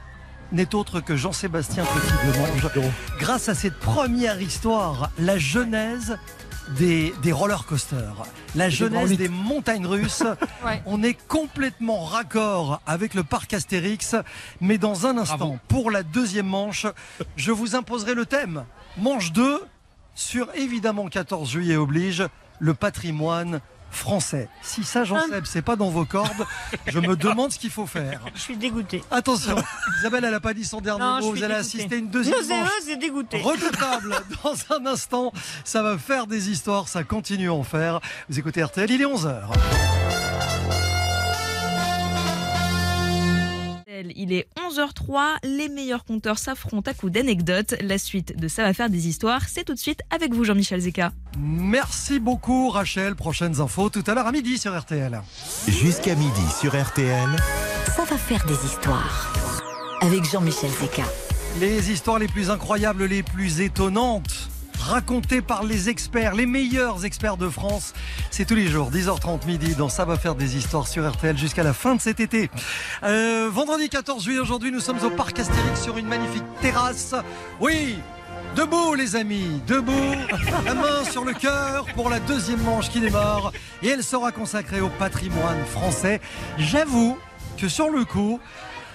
[0.53, 2.91] n'est autre que Jean-Sébastien Petit-Demange.
[3.21, 6.19] Grâce à cette première histoire, la genèse
[6.77, 8.25] des, des roller coasters,
[8.57, 10.25] la genèse des montagnes russes,
[10.65, 10.83] Ouais.
[10.87, 14.17] on est complètement raccord avec le parc Astérix.
[14.61, 15.59] Mais dans un instant, Bravo.
[15.69, 16.87] pour la deuxième manche,
[17.37, 18.65] je vous imposerai le thème.
[18.99, 19.63] Manche 2
[20.17, 22.25] sur évidemment 14 juillet oblige
[22.59, 23.61] le patrimoine
[23.91, 24.49] français.
[24.63, 26.47] Si ça, Jean Seb, c'est pas dans vos cordes,
[26.87, 28.21] je me demande ce qu'il faut faire.
[28.35, 29.03] Je suis dégoûtée.
[29.11, 29.57] Attention,
[30.01, 31.33] Isabelle, elle n'a pas dit son dernier Non, mot.
[31.33, 32.37] Vous allez assister une deuxième
[32.89, 33.41] et dégoûtée.
[33.41, 34.17] redoutable.
[34.43, 35.33] Dans un instant,
[35.65, 38.01] ça va faire des histoires, ça continue à en faire.
[38.29, 40.30] Vous écoutez RTL, il est 11h.
[44.17, 45.37] Il est 11h03.
[45.45, 47.75] Les meilleurs compteurs s'affrontent à coups d'anecdotes.
[47.81, 50.81] La suite de Ça va faire des histoires, c'est tout de suite avec vous, Jean-Michel
[50.81, 51.13] Zeka.
[51.39, 53.15] Merci beaucoup Rachel.
[53.15, 55.21] Prochaines infos tout à l'heure à midi sur RTL.
[55.69, 57.29] Jusqu'à midi sur RTL.
[57.97, 59.33] Ça va faire des histoires.
[60.01, 61.05] Avec Jean-Michel Zeka.
[61.59, 64.50] Les histoires les plus incroyables, les plus étonnantes,
[64.81, 67.93] racontées par les experts, les meilleurs experts de France.
[68.31, 71.63] C'est tous les jours, 10h30 midi, dans Ça va faire des histoires sur RTL jusqu'à
[71.63, 72.51] la fin de cet été.
[73.03, 77.15] Euh, vendredi 14 juillet, aujourd'hui, nous sommes au Parc Astérix sur une magnifique terrasse.
[77.61, 77.99] Oui
[78.57, 79.93] Debout les amis, debout,
[80.65, 84.81] la main sur le cœur pour la deuxième manche qui démarre et elle sera consacrée
[84.81, 86.21] au patrimoine français.
[86.59, 87.17] J'avoue
[87.57, 88.41] que sur le coup,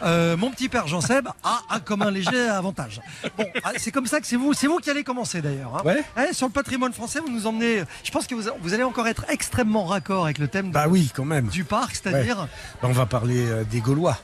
[0.04, 3.02] euh, mon petit père Jean-Seb a un comme un léger avantage.
[3.38, 5.76] Bon, ah, c'est comme ça que c'est vous, c'est vous qui allez commencer d'ailleurs.
[5.78, 5.82] hein.
[5.86, 6.04] Ouais.
[6.30, 7.84] Eh, sur le patrimoine français, vous nous emmenez.
[8.04, 10.86] Je pense que vous, vous allez encore être extrêmement raccord avec le thème de- Bah
[10.90, 11.48] oui, quand même.
[11.48, 12.48] du parc, c'est-à-dire.
[12.82, 14.18] Bah, on va parler euh, des Gaulois.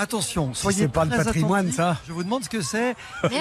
[0.00, 1.76] Attention, soyez c'est pas le patrimoine, attentifs.
[1.76, 1.96] ça.
[2.06, 2.94] Je vous demande ce que c'est.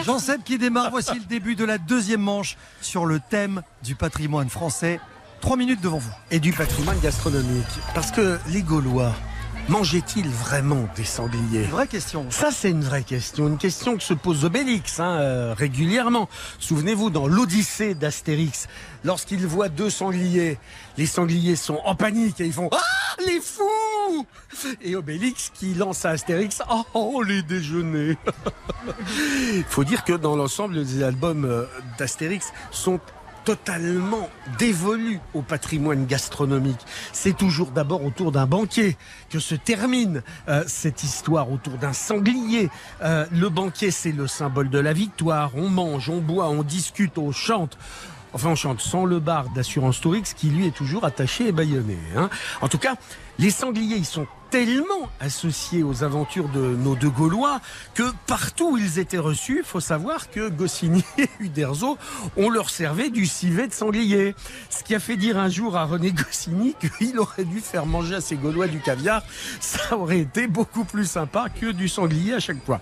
[0.05, 0.89] Jean-Seb qui démarre.
[0.89, 4.99] Voici le début de la deuxième manche sur le thème du patrimoine français.
[5.39, 6.11] Trois minutes devant vous.
[6.31, 7.67] Et du patrimoine gastronomique.
[7.93, 9.13] Parce que les Gaulois,
[9.69, 11.63] mangeaient-ils vraiment des sangliers?
[11.63, 12.25] Vraie question.
[12.29, 13.47] Ça, c'est une vraie question.
[13.47, 16.29] Une question que se pose Obélix hein, euh, régulièrement.
[16.59, 18.67] Souvenez-vous, dans l'Odyssée d'Astérix,
[19.03, 20.57] lorsqu'il voit deux sangliers,
[20.97, 24.25] les sangliers sont en panique et ils font Ah, les fous
[24.81, 28.17] Et Obélix qui lance à Astérix Ah, oh, les déjeuners
[29.53, 31.65] Il faut dire que dans l'ensemble, les albums euh,
[31.97, 32.99] d'Astérix sont
[33.47, 34.29] totalement
[34.59, 36.81] dévolus au patrimoine gastronomique.
[37.13, 38.97] C'est toujours d'abord autour d'un banquet
[39.29, 42.69] que se termine euh, cette histoire autour d'un sanglier.
[43.01, 45.51] Euh, le banquet, c'est le symbole de la victoire.
[45.55, 47.77] On mange, on boit, on discute, on chante.
[48.33, 51.97] Enfin, on chante sans le bar d'Assurance Tourix qui, lui, est toujours attaché et bâillonné.
[52.17, 52.29] hein.
[52.59, 52.95] En tout cas,
[53.39, 57.59] les sangliers, ils sont tellement associés aux aventures de nos deux Gaulois
[57.93, 61.97] que partout où ils étaient reçus, faut savoir que Goscinny et Uderzo,
[62.35, 64.35] on leur servait du civet de sanglier.
[64.69, 68.15] Ce qui a fait dire un jour à René Goscinny qu'il aurait dû faire manger
[68.15, 69.23] à ses Gaulois du caviar.
[69.59, 72.79] Ça aurait été beaucoup plus sympa que du sanglier à chaque fois.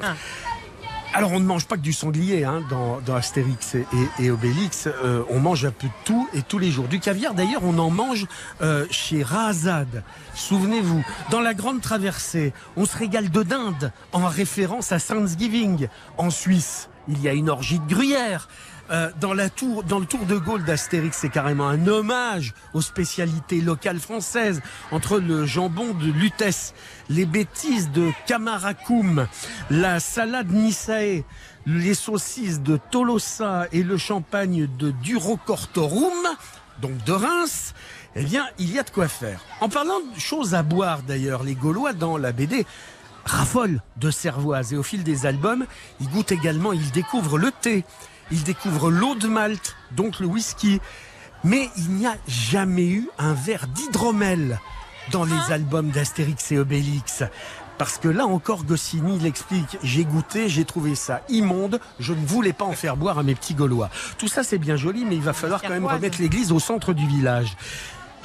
[1.18, 3.78] Alors on ne mange pas que du sanglier hein, dans, dans Astérix
[4.20, 4.88] et, Obélix.
[4.88, 6.90] Euh, on mange un peu de tout et tous les jours.
[6.90, 8.28] Du caviar d'ailleurs on en mange
[8.62, 10.04] euh, chez Razad.
[10.34, 15.88] Souvenez-vous, dans la grande traversée, on se régale de dinde en référence à Thanksgiving.
[16.18, 18.50] En Suisse, il y a une orgie de gruyère.
[18.92, 22.82] Euh, dans, la tour, dans le Tour de Gaulle d'Astérix, c'est carrément un hommage aux
[22.82, 26.76] spécialités locales françaises, entre le jambon de Lutèce,
[27.10, 29.28] les bêtises de Camaracoum,
[29.72, 31.24] la salade Nisae,
[31.66, 36.14] les saucisses de Tolosa et le champagne de Durocortorum,
[36.80, 37.74] donc de Reims,
[38.16, 39.42] eh bien, il y a de quoi faire.
[39.62, 42.68] En parlant de choses à boire d'ailleurs, les Gaulois dans la BD
[43.26, 45.66] raffolent de cervoise et au fil des albums,
[46.00, 47.84] ils goûtent également, ils découvrent le thé,
[48.32, 50.80] ils découvrent l'eau de Malte, donc le whisky.
[51.44, 54.60] Mais il n'y a jamais eu un verre d'hydromel
[55.12, 57.24] dans les albums d'Astérix et Obélix.
[57.78, 59.78] Parce que là encore, Goscinny l'explique.
[59.84, 61.80] J'ai goûté, j'ai trouvé ça immonde.
[62.00, 63.90] Je ne voulais pas en faire boire à mes petits Gaulois.
[64.18, 66.94] Tout ça, c'est bien joli, mais il va falloir quand même remettre l'église au centre
[66.94, 67.58] du village.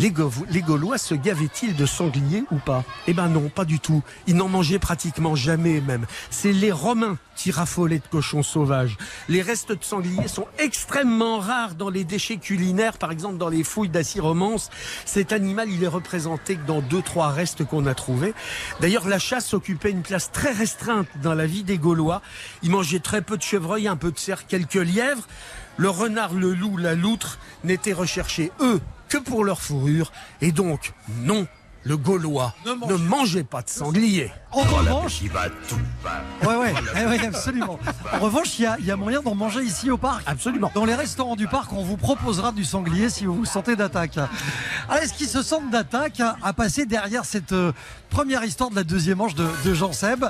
[0.01, 2.85] Les, Gau- les Gaulois se gavaient-ils de sangliers ou pas?
[3.07, 4.03] Eh ben non, pas du tout.
[4.27, 6.07] Ils n'en mangeaient pratiquement jamais même.
[6.31, 8.97] C'est les Romains qui raffolaient de cochons sauvages.
[9.29, 13.63] Les restes de sangliers sont extrêmement rares dans les déchets culinaires, par exemple dans les
[13.63, 14.71] fouilles d'Assy-Romance.
[15.05, 18.33] Cet animal, il est représenté que dans deux, trois restes qu'on a trouvés.
[18.81, 22.23] D'ailleurs, la chasse occupait une place très restreinte dans la vie des Gaulois.
[22.63, 25.29] Ils mangeaient très peu de chevreuils, un peu de cerf, quelques lièvres.
[25.77, 30.12] Le renard, le loup, la loutre n'étaient recherchés, eux, que pour leur fourrure.
[30.40, 30.92] Et donc,
[31.23, 31.46] non,
[31.85, 34.31] le Gaulois Ne ne mange- mangeait pas de sanglier.
[34.53, 37.79] En revanche, ouais, ouais, eh ouais, absolument.
[38.12, 40.23] En revanche, il y a, il y a moyen d'en manger ici au parc.
[40.27, 40.71] Absolument.
[40.75, 44.16] Dans les restaurants du parc, on vous proposera du sanglier si vous vous sentez d'attaque.
[44.88, 47.73] Alors, est-ce qu'ils se sentent d'attaque à passer derrière cette euh,
[48.11, 50.25] première histoire de la deuxième manche de, de Jean Seb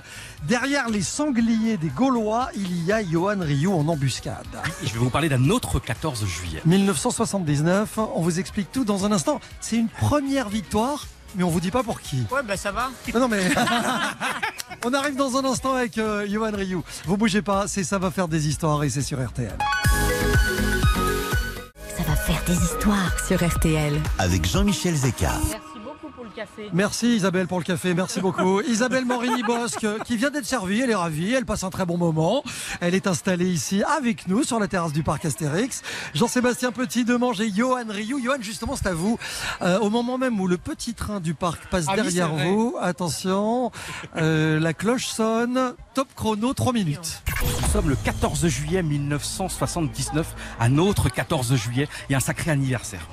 [0.47, 4.47] Derrière les sangliers des Gaulois, il y a Johan Rioux en embuscade.
[4.83, 6.61] Et je vais vous parler d'un autre 14 juillet.
[6.67, 9.41] 1979, on vous explique tout dans un instant.
[9.61, 12.25] C'est une première victoire, mais on vous dit pas pour qui.
[12.31, 12.91] Ouais, bah ça va.
[13.15, 13.43] Non, non, mais.
[14.85, 16.83] On arrive dans un instant avec euh, Johan Rioux.
[17.05, 19.53] Vous bougez pas, c'est ça va faire des histoires et c'est sur RTL.
[21.97, 24.01] Ça va faire des histoires sur RTL.
[24.19, 25.33] Avec Jean-Michel Zeka.
[26.37, 26.71] Merci beaucoup pour le café.
[26.73, 28.61] Merci Isabelle pour le café, merci beaucoup.
[28.69, 32.43] Isabelle Morini-Bosque qui vient d'être servie, elle est ravie, elle passe un très bon moment.
[32.81, 35.83] Elle est installée ici avec nous sur la terrasse du parc Astérix.
[36.15, 38.21] Jean-Sébastien Petit demande et Johan Rioux.
[38.23, 39.19] Johan, justement, c'est à vous.
[39.63, 43.71] Euh, au moment même où le petit train du parc passe Ah derrière vous, attention,
[44.17, 47.23] euh, la cloche sonne, top chrono, 3 minutes.
[47.43, 53.07] Nous sommes le 14 juillet 1979, un autre 14 juillet et un sacré anniversaire.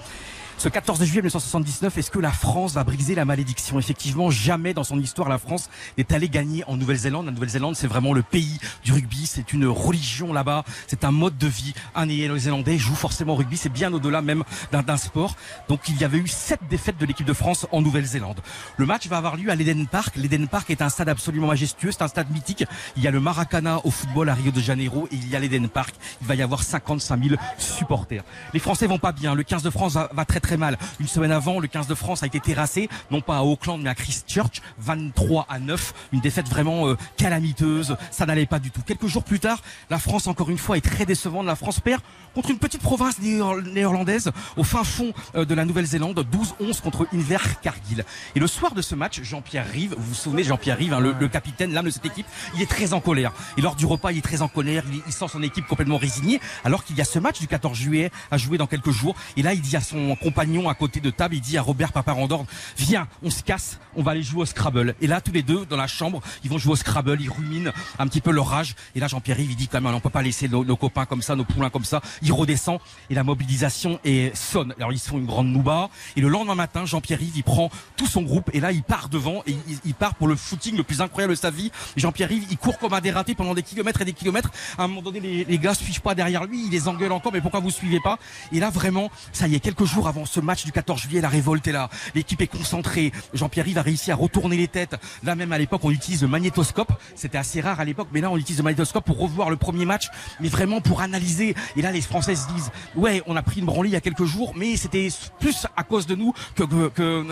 [0.60, 3.78] Ce 14 juillet 1979, est-ce que la France va briser la malédiction?
[3.78, 7.28] Effectivement, jamais dans son histoire la France n'est allée gagner en Nouvelle-Zélande.
[7.28, 11.38] La Nouvelle-Zélande, c'est vraiment le pays du rugby, c'est une religion là-bas, c'est un mode
[11.38, 11.76] de vie.
[11.94, 15.36] Un Néo-Zélandais joue forcément au rugby, c'est bien au-delà même d'un sport.
[15.70, 18.42] Donc il y avait eu sept défaites de l'équipe de France en Nouvelle-Zélande.
[18.78, 20.16] Le match va avoir lieu à l'Eden Park.
[20.16, 22.66] L'Eden Park est un stade absolument majestueux, c'est un stade mythique.
[22.96, 25.40] Il y a le Maracana au football à Rio de Janeiro et il y a
[25.40, 25.94] l'Eden Park.
[26.22, 28.24] Il va y avoir 55 000 supporters.
[28.56, 29.36] Les Français vont pas bien.
[29.36, 30.78] Le 15 de France va, va très très mal.
[31.02, 33.90] Une semaine avant, le 15 de France a été terrassé, non pas à Auckland mais
[33.90, 35.94] à Christchurch, 23 à 9.
[36.14, 37.98] Une défaite vraiment euh, calamiteuse.
[38.12, 38.82] Ça n'allait pas du tout.
[38.82, 41.46] Quelques jours plus tard, la France encore une fois est très décevante.
[41.46, 42.02] La France perd
[42.34, 46.26] contre une petite province néer- néerlandaise au fin fond euh, de la Nouvelle-Zélande,
[46.62, 48.06] 12-11 contre Invercargill.
[48.36, 51.14] Et le soir de ce match, Jean-Pierre Rive, vous vous souvenez Jean-Pierre Rive, hein, le,
[51.20, 53.34] le capitaine, l'âme de cette équipe, il est très en colère.
[53.58, 55.98] Et lors du repas, il est très en colère, il, il sent son équipe complètement
[55.98, 59.16] résignée, alors qu'il y a ce match du 14 juillet à jouer dans quelques jours.
[59.36, 61.92] Et là, il dit à son compagnon à côté de table, il dit à Robert
[61.92, 62.46] Paparandorn,
[62.78, 64.94] viens, on se casse, on va aller jouer au Scrabble.
[65.02, 67.72] Et là, tous les deux, dans la chambre, ils vont jouer au Scrabble, ils ruminent
[67.98, 68.76] un petit peu leur rage.
[68.94, 71.24] Et là, Jean-Pierre Rive, il dit quand même, on peut pas laisser nos, copains comme
[71.24, 72.02] ça, nos poulains comme ça.
[72.22, 74.76] Il redescend et la mobilisation est sonne.
[74.78, 75.90] Alors, ils font une grande nouba.
[76.16, 79.10] Et le lendemain matin, Jean-Pierre Rive, il prend tout son groupe et là, il part
[79.10, 81.72] devant et il, part pour le footing le plus incroyable de sa vie.
[81.96, 84.52] Jean-Pierre Rive, il court comme un dératé pendant des kilomètres et des kilomètres.
[84.78, 87.34] À un moment donné, les, les gars suivent pas derrière lui, il les engueule encore,
[87.34, 88.20] mais pourquoi vous suivez pas?
[88.52, 91.30] Et là, vraiment, ça y est, quelques jours avant ce match du 14 juillet, la
[91.30, 91.90] révolte est là.
[92.16, 93.12] L'équipe est concentrée.
[93.34, 94.96] Jean-Pierre Rive a réussi à retourner les têtes.
[95.24, 96.92] Là, même à l'époque, on utilise le magnétoscope.
[97.16, 99.86] C'était assez rare à l'époque, mais là, on utilise le magnétoscope pour revoir le premier
[99.86, 100.08] match,
[100.40, 101.56] mais vraiment pour analyser.
[101.76, 104.02] Et là, les Français se disent, ouais, on a pris une branlée il y a
[104.02, 105.08] quelques jours, mais c'était
[105.40, 106.64] plus à cause de nous que,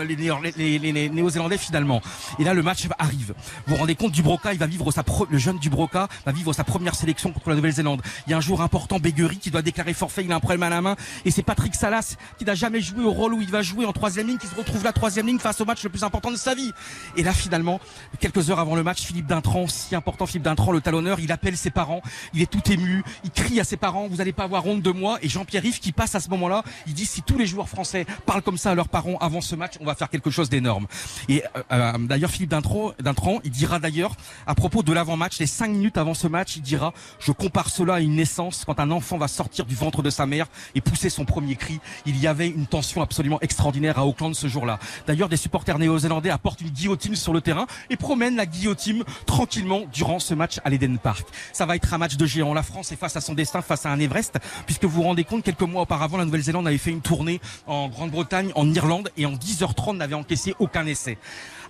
[0.02, 2.00] les- les Néo-Zélandais finalement.
[2.38, 3.34] Et là, le match arrive.
[3.66, 6.52] Vous vous rendez compte, Dubroca, il va vivre sa pro- le jeune Dubroca va vivre
[6.52, 8.02] sa première sélection contre la Nouvelle-Zélande.
[8.26, 10.62] Il y a un jour important, Béguerie, qui doit déclarer forfait, il a un problème
[10.62, 13.50] à la main, et c'est Patrick Salas qui n'a jamais joué au rôle où il
[13.50, 15.90] va jouer en troisième ligne, qui se retrouve la troisième ligne face au match le
[15.90, 16.72] plus important de sa vie.
[17.16, 17.80] Et là, finalement,
[18.20, 21.56] quelques heures avant le match, Philippe Dintran, si important Philippe Dintran, le talonneur, il appelle
[21.56, 22.00] ses parents,
[22.34, 24.90] il est tout ému, il crie à ses parents, vous allez pas avoir honte de
[24.90, 27.68] moi, et Jean-Pierre Riff qui passe à ce moment-là, il dit si tous les joueurs
[27.68, 30.48] français parlent comme ça à leurs parents avant ce match, on va faire quelque chose
[30.48, 30.86] d'énorme.
[31.28, 34.14] Et euh, euh, d'ailleurs, Philippe Dintran, Dintran, il dira d'ailleurs,
[34.46, 37.94] à propos de l'avant-match, les cinq minutes avant ce match, il dira, je compare cela
[37.94, 41.10] à une naissance quand un enfant va sortir du ventre de sa mère et pousser
[41.10, 41.80] son premier cri.
[42.04, 42.66] Il y avait une
[43.02, 44.78] absolument extraordinaire à Auckland ce jour-là.
[45.06, 49.82] D'ailleurs, des supporters néo-zélandais apportent une guillotine sur le terrain et promènent la guillotine tranquillement
[49.92, 51.26] durant ce match à l'Eden Park.
[51.52, 52.54] Ça va être un match de géant.
[52.54, 55.24] La France est face à son destin, face à un Everest, puisque vous vous rendez
[55.24, 59.26] compte, quelques mois auparavant, la Nouvelle-Zélande avait fait une tournée en Grande-Bretagne, en Irlande, et
[59.26, 61.18] en 10h30 n'avait encaissé aucun essai.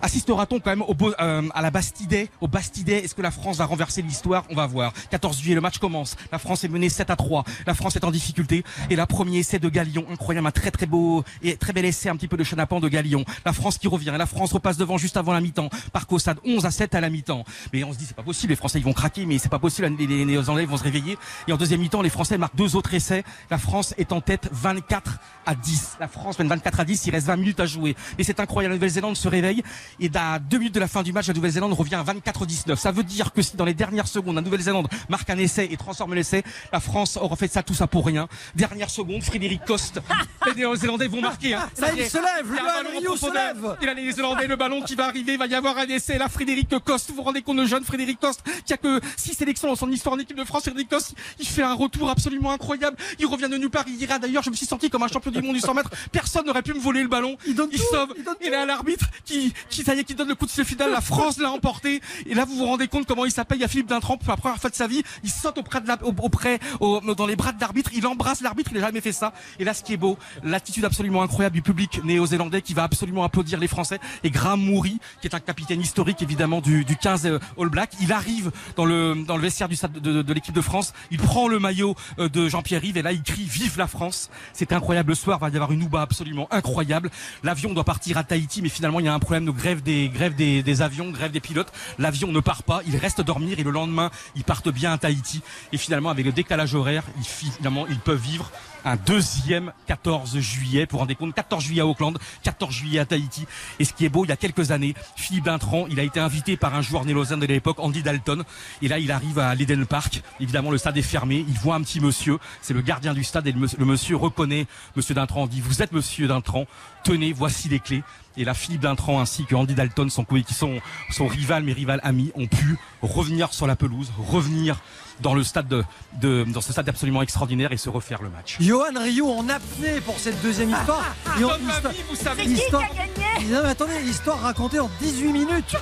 [0.01, 3.65] Assistera-t-on quand même au, euh, à la Bastidais Au Bastidais, est-ce que la France va
[3.65, 4.43] renverser l'histoire?
[4.49, 4.93] On va voir.
[5.11, 6.15] 14 juillet, le match commence.
[6.31, 7.43] La France est menée 7 à 3.
[7.65, 8.63] La France est en difficulté.
[8.89, 12.09] Et la premier essai de Galion, incroyable, un très très beau et très bel essai,
[12.09, 13.25] un petit peu de chenapan de Galion.
[13.45, 14.13] La France qui revient.
[14.17, 15.69] La France repasse devant juste avant la mi-temps.
[15.91, 17.43] Par Caussade, 11 à 7 à la mi-temps.
[17.73, 18.51] Mais on se dit c'est pas possible.
[18.51, 19.87] Les Français ils vont craquer, mais c'est pas possible.
[19.97, 21.17] Les, Néo-Zélandais vont se réveiller.
[21.47, 23.23] Et en deuxième mi-temps, les Français marquent deux autres essais.
[23.49, 25.97] La France est en tête 24 à 10.
[25.99, 27.05] La France mène 24 à 10.
[27.07, 27.95] Il reste 20 minutes à jouer.
[28.17, 28.73] Et c'est incroyable.
[28.73, 29.63] La Nouvelle-Zélande se réveille.
[29.99, 32.75] Et à deux minutes de la fin du match, la Nouvelle-Zélande revient à 24-19.
[32.75, 35.77] Ça veut dire que si dans les dernières secondes, la Nouvelle-Zélande marque un essai et
[35.77, 38.27] transforme l'essai, la France aura fait ça tout ça pour rien.
[38.55, 40.01] Dernière seconde, Frédéric Coste.
[40.45, 41.53] Les Néo-Zélandais vont marquer.
[41.53, 41.69] Hein.
[41.79, 43.77] Là, y il se lève, un ballon se lève.
[43.81, 46.17] Et Néo-Zélandais, le ballon qui va arriver, il va y avoir un essai.
[46.17, 49.33] Là, Frédéric Coste, vous vous rendez compte, le jeune Frédéric Coste, qui a que six
[49.33, 50.63] sélections dans son histoire en équipe de France.
[50.63, 52.97] Frédéric Coste, il fait un retour absolument incroyable.
[53.19, 55.31] Il revient de nulle part, il ira d'ailleurs, je me suis senti comme un champion
[55.31, 55.91] du monde du 100 mètres.
[56.11, 57.37] Personne n'aurait pu me voler le ballon.
[57.45, 58.13] Il donne tout, sauve.
[58.17, 60.49] il donne Et là, l'arbitre qui, qui, ça y est, qui donne le coup de
[60.51, 60.91] sifflet final.
[60.91, 62.01] La France l'a emporté.
[62.25, 63.57] Et là, vous vous rendez compte comment il s'appelle.
[63.57, 65.03] Il y a Philippe Dintran pour la première fois de sa vie.
[65.23, 67.91] Il saute auprès de la, au- auprès, au- dans les bras de l'arbitre.
[67.93, 68.71] Il embrasse l'arbitre.
[68.73, 69.33] Il n'a jamais fait ça.
[69.59, 73.23] Et là, ce qui est beau, l'attitude absolument incroyable du public néo-zélandais qui va absolument
[73.23, 73.99] applaudir les Français.
[74.23, 77.91] Et Graham Moury, qui est un capitaine historique évidemment du, du 15 euh, All Black,
[78.01, 80.93] il arrive dans le, dans le vestiaire de, de- de l'équipe de France.
[81.11, 84.29] Il prend le maillot euh, de Jean-Pierre Rive et là, il crie Vive la France.
[84.53, 85.09] C'est incroyable.
[85.09, 87.09] Le soir, va y avoir une ouba absolument incroyable.
[87.43, 90.81] L'avion doit partir à Tahiti, mais finalement, il y a un problème de grève des,
[90.81, 91.71] avions, grève des pilotes.
[91.97, 92.81] L'avion ne part pas.
[92.87, 95.41] Il reste dormir et le lendemain, ils partent bien à Tahiti.
[95.71, 98.51] Et finalement, avec le décalage horaire, ils, finalement, ils peuvent vivre
[98.87, 100.85] un deuxième 14 juillet.
[100.85, 103.45] Pour rendre compte, 14 juillet à Auckland, 14 juillet à Tahiti.
[103.79, 106.19] Et ce qui est beau, il y a quelques années, Philippe Dintran, il a été
[106.19, 108.43] invité par un joueur néo-zélandais de l'époque, Andy Dalton.
[108.81, 110.21] Et là, il arrive à l'Eden Park.
[110.39, 111.45] Évidemment, le stade est fermé.
[111.47, 112.39] Il voit un petit monsieur.
[112.61, 115.47] C'est le gardien du stade et le monsieur, reconnaît monsieur Dintran.
[115.47, 116.65] dit, vous êtes monsieur Dintran.
[117.03, 118.03] Tenez, voici les clés.
[118.37, 122.31] Et là, Philippe Dintran ainsi que Andy Dalton, son, qui son rival, mais rival ami,
[122.35, 124.79] ont pu revenir sur la pelouse, revenir
[125.21, 125.83] dans le stade de,
[126.21, 128.57] de- dans ce stade absolument extraordinaire et se refaire le match.
[128.59, 131.03] Johan Rio en apnée pour cette deuxième histoire.
[131.39, 132.43] Et on- histoire- vous savez.
[132.43, 135.75] C'est qui qui Histoire- a gagné Non, mais attendez, histoire racontée en 18 minutes.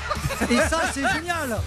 [0.49, 1.57] Et ça, c'est génial.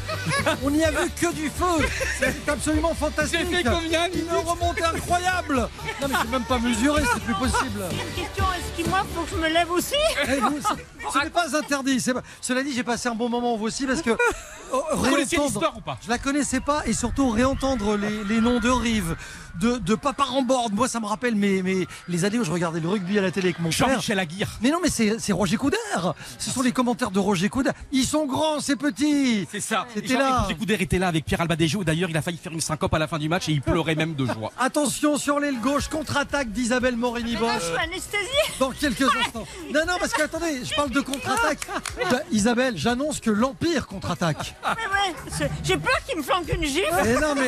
[0.62, 1.87] On n'y a vu que du feu.
[2.19, 3.41] C'est absolument fantastique.
[3.51, 5.69] J'ai fait combien, Une remontée incroyable.
[6.01, 7.83] Non, mais c'est même pas mesuré, c'est plus possible.
[7.91, 9.95] Une question, est-ce qu'il moi faut que je me lève aussi
[10.27, 10.59] Eh, vous,
[11.12, 12.01] ce n'est pas interdit.
[12.01, 14.11] c'est pas- Cela dit, j'ai passé un bon moment vous aussi parce que
[14.73, 18.24] oh, Vous connaissiez réentendre- l'histoire ou pas je la connaissais pas et surtout réentendre les,
[18.24, 19.16] les noms de rives,
[19.61, 20.72] de, de papa en board.
[20.72, 23.30] Moi, ça me rappelle mes, mes- les années où je regardais le rugby à la
[23.30, 23.88] télé avec mon père.
[23.88, 24.48] Jean-Michel Aguirre.
[24.62, 26.14] Mais non, mais c'est c'est Roger Coudert.
[26.38, 27.72] Ce sont les commentaires de Roger Coudert.
[27.90, 29.46] Ils sont grands, c'est petits.
[29.50, 29.86] C'est ça.
[29.94, 30.42] C'était là.
[30.42, 31.82] Roger Coudert était là avec Pierre Albadejo.
[31.82, 33.94] D'ailleurs, il a failli faire une syncope à la fin du match et il pleurait
[33.96, 34.52] même de joie.
[34.59, 38.28] Attention sur l'aile gauche, contre-attaque d'Isabelle Là, Morini-Bosch je suis anesthésiée.
[38.61, 39.46] dans quelques instants.
[39.74, 41.66] Non, non, parce que attendez, je parle de contre-attaque.
[42.30, 44.54] Isabelle, j'annonce que l'Empire contre-attaque.
[44.64, 47.06] Mais ouais, j'ai peur qu'il me flanque une gifle.
[47.06, 47.47] Et non, mais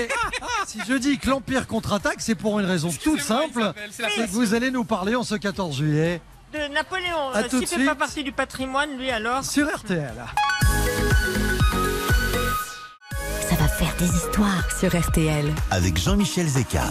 [0.67, 3.73] si je dis que l'Empire contre-attaque, c'est pour une raison toute simple.
[3.91, 6.21] c'est que vous allez nous parler en ce 14 juillet
[6.53, 7.31] De Napoléon.
[7.35, 7.87] À tout S'il de fait suite.
[7.87, 9.45] pas partie du patrimoine, lui alors.
[9.45, 10.13] sur RTL.
[13.49, 15.53] Ça va faire des histoires sur RTL.
[15.71, 16.85] Avec Jean-Michel Zeka.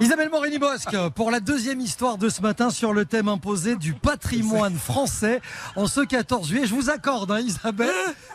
[0.00, 4.76] Isabelle Morini-Bosque pour la deuxième histoire de ce matin sur le thème imposé du patrimoine
[4.76, 5.40] français
[5.76, 6.66] en ce 14 juillet.
[6.66, 7.90] Je vous accorde, hein, Isabelle,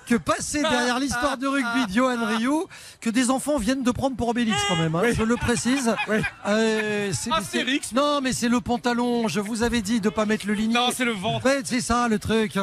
[0.07, 2.65] que passer derrière l'histoire de rugby de Johan Rioux,
[3.01, 5.95] que des enfants viennent de prendre pour Obélix quand même, hein, je le précise.
[6.47, 7.87] Euh, c'est- Astérix.
[7.89, 9.27] c'est- Non, mais c'est le pantalon.
[9.27, 10.73] Je vous avais dit de pas mettre le ligné.
[10.73, 11.45] Non, c'est le ventre.
[11.45, 12.57] Ouais, c'est ça le truc.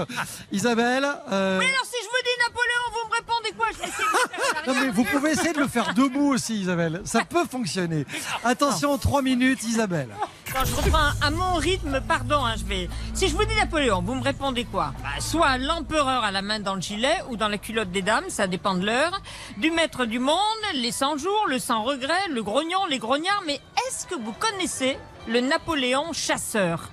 [0.52, 3.66] Isabelle, euh, Alors si je vous dis Napoléon, vous me répondez quoi?
[3.72, 6.60] Je vais essayer de faire non, mais vous pouvez essayer de le faire debout aussi,
[6.60, 7.00] Isabelle.
[7.04, 8.04] Ça peut fonctionner.
[8.44, 10.08] Attention, 3 minutes, Isabelle.
[10.52, 12.88] Quand je reprends à mon rythme, pardon, hein, je vais.
[13.14, 16.58] Si je vous dis Napoléon, vous me répondez quoi Bah, Soit l'empereur à la main
[16.60, 19.20] dans le gilet ou dans la culotte des dames, ça dépend de l'heure.
[19.58, 20.36] Du maître du monde,
[20.74, 23.42] les 100 jours, le sans regret, le grognon, les grognards.
[23.46, 26.90] Mais est-ce que vous connaissez le Napoléon chasseur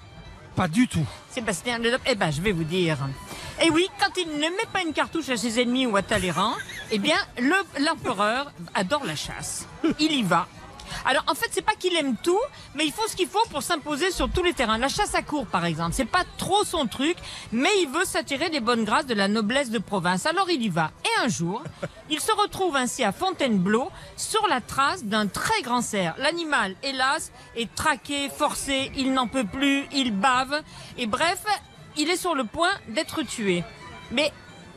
[0.55, 1.05] Pas du tout.
[1.31, 2.97] Sébastien eh ben, je vais vous dire.
[3.63, 6.53] Et oui, quand il ne met pas une cartouche à ses ennemis ou à Talleyrand,
[6.91, 9.65] eh bien, le- l'empereur adore la chasse.
[9.99, 10.47] Il y va.
[11.05, 12.39] Alors, en fait, c'est pas qu'il aime tout,
[12.75, 14.77] mais il faut ce qu'il faut pour s'imposer sur tous les terrains.
[14.77, 17.17] La chasse à cour, par exemple, c'est pas trop son truc,
[17.51, 20.25] mais il veut s'attirer des bonnes grâces de la noblesse de province.
[20.25, 20.91] Alors, il y va.
[21.03, 21.63] Et un jour,
[22.09, 26.15] il se retrouve ainsi à Fontainebleau sur la trace d'un très grand cerf.
[26.17, 30.61] L'animal, hélas, est traqué, forcé, il n'en peut plus, il bave,
[30.97, 31.43] et bref,
[31.97, 33.63] il est sur le point d'être tué.
[34.11, 34.31] Mais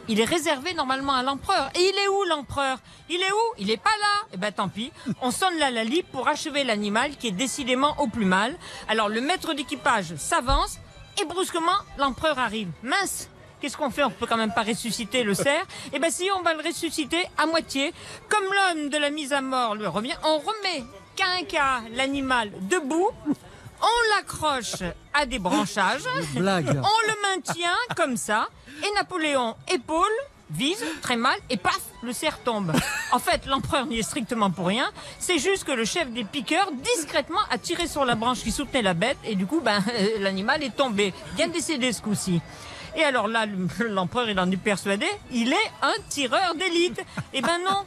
[0.08, 1.70] il est réservé normalement à l'empereur.
[1.74, 2.78] Et il est où l'empereur?
[3.08, 3.54] Il est où?
[3.58, 4.28] Il est pas là.
[4.32, 4.92] Eh ben tant pis.
[5.20, 8.56] On sonne la Lali pour achever l'animal qui est décidément au plus mal.
[8.88, 10.78] Alors le maître d'équipage s'avance
[11.20, 12.68] et brusquement l'empereur arrive.
[12.82, 13.28] Mince
[13.60, 14.02] Qu'est-ce qu'on fait?
[14.04, 15.66] On peut quand même pas ressusciter le cerf.
[15.92, 17.92] Eh ben si, on va le ressusciter à moitié.
[18.30, 20.82] Comme l'homme de la mise à mort lui revient, on remet
[21.46, 23.10] qu'un l'animal debout.
[23.82, 24.74] On l'accroche
[25.14, 26.02] à des branchages.
[26.34, 26.68] Blague.
[26.82, 28.48] On le maintient comme ça.
[28.84, 30.06] Et Napoléon épaule,
[30.50, 32.72] vise très mal et paf, le cerf tombe.
[33.12, 34.90] En fait, l'empereur n'y est strictement pour rien.
[35.18, 38.82] C'est juste que le chef des piqueurs discrètement a tiré sur la branche qui soutenait
[38.82, 39.82] la bête et du coup, ben,
[40.20, 41.12] l'animal est tombé.
[41.36, 42.40] Bien décédé ce coup-ci.
[42.96, 47.00] Et alors là, le- l'empereur, il en est persuadé, il est un tireur d'élite.
[47.32, 47.84] Eh ben non.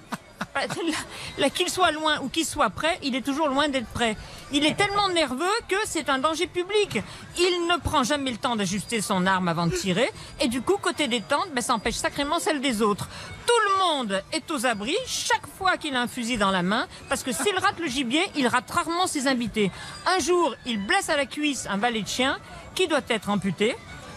[1.37, 4.15] Là, qu'il soit loin ou qu'il soit près, il est toujours loin d'être prêt.
[4.51, 6.99] Il est tellement nerveux que c'est un danger public.
[7.37, 10.09] Il ne prend jamais le temps d'ajuster son arme avant de tirer.
[10.41, 13.07] Et du coup, côté détente, ben, ça empêche sacrément celle des autres.
[13.45, 16.87] Tout le monde est aux abris chaque fois qu'il a un fusil dans la main.
[17.09, 19.71] Parce que s'il rate le gibier, il rate rarement ses invités.
[20.05, 22.37] Un jour, il blesse à la cuisse un valet de chien
[22.75, 23.75] qui doit être amputé.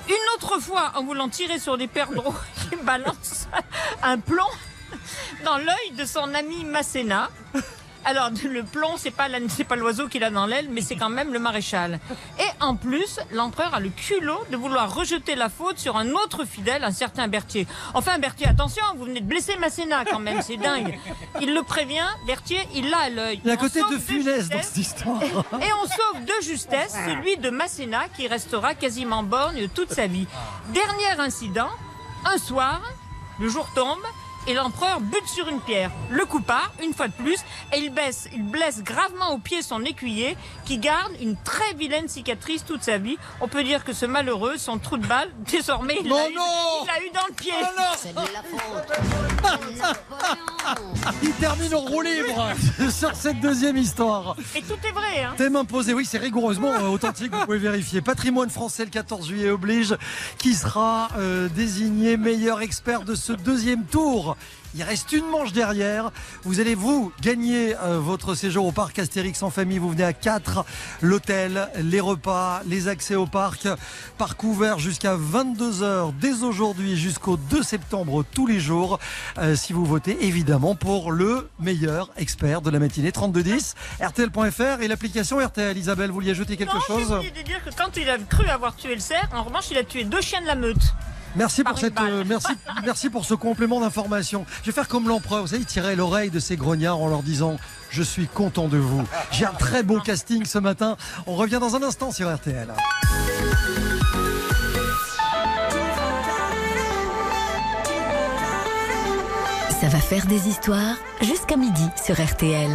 [0.08, 2.34] Une autre fois, en voulant tirer sur des perdreaux,
[2.72, 3.48] il balance
[4.02, 4.44] un plomb
[5.44, 7.30] dans l'œil de son ami Masséna.
[8.08, 10.94] Alors, le plomb, c'est pas, la- c'est pas l'oiseau qu'il a dans l'aile, mais c'est
[10.94, 11.98] quand même le maréchal.
[12.38, 16.44] Et en plus, l'empereur a le culot de vouloir rejeter la faute sur un autre
[16.44, 17.66] fidèle, un certain Berthier.
[17.94, 20.96] Enfin, Berthier, attention, vous venez de blesser Masséna quand même, c'est dingue.
[21.40, 23.40] Il le prévient, Berthier, il l'a à l'œil.
[23.44, 25.20] Il est à On côté de Funès dans cette histoire.
[25.24, 30.28] Et on sauve de justesse celui de Masséna qui restera quasiment borgne toute sa vie.
[30.68, 31.70] Dernier incident,
[32.24, 32.80] un soir,
[33.40, 33.98] le jour tombe,
[34.46, 35.90] et l'empereur bute sur une pierre.
[36.10, 37.38] Le coup part, une fois de plus,
[37.72, 42.08] et il, baisse, il blesse gravement au pied son écuyer, qui garde une très vilaine
[42.08, 43.18] cicatrice toute sa vie.
[43.40, 46.34] On peut dire que ce malheureux, son trou de balle, désormais, il Non, l'a eu,
[46.34, 46.42] non
[46.82, 47.52] il l'a eu dans le pied.
[51.22, 52.48] Il termine en roue libre
[52.90, 54.36] sur cette deuxième histoire.
[54.54, 55.34] Et tout est vrai, hein.
[55.36, 58.00] Thème imposé, oui, c'est rigoureusement euh, authentique, vous pouvez vérifier.
[58.00, 59.94] Patrimoine français le 14 juillet oblige,
[60.38, 64.35] qui sera euh, désigné meilleur expert de ce deuxième tour.
[64.74, 66.10] Il reste une manche derrière.
[66.42, 69.78] Vous allez vous gagner euh, votre séjour au parc Astérix en famille.
[69.78, 70.66] Vous venez à 4.
[71.00, 73.68] L'hôtel, les repas, les accès au parc.
[74.18, 78.98] Parc ouvert jusqu'à 22h dès aujourd'hui jusqu'au 2 septembre tous les jours.
[79.38, 84.88] Euh, si vous votez évidemment pour le meilleur expert de la matinée 3210 RTL.fr et
[84.88, 85.76] l'application RTL.
[85.78, 87.08] Isabelle, vous vouliez ajouter quelque non, chose?
[87.08, 89.84] de dire que quand il a cru avoir tué le cerf, en revanche, il a
[89.84, 90.76] tué deux chiens de la meute.
[91.36, 92.52] Merci pour cette, euh, merci,
[92.84, 94.46] merci pour ce complément d'information.
[94.62, 95.42] Je vais faire comme l'empereur.
[95.42, 97.58] Vous savez, il tirait l'oreille de ses grognards en leur disant
[97.90, 99.04] Je suis content de vous.
[99.30, 100.96] J'ai un très beau casting ce matin.
[101.26, 102.68] On revient dans un instant sur RTL.
[109.80, 112.70] Ça va faire des histoires jusqu'à midi sur RTL.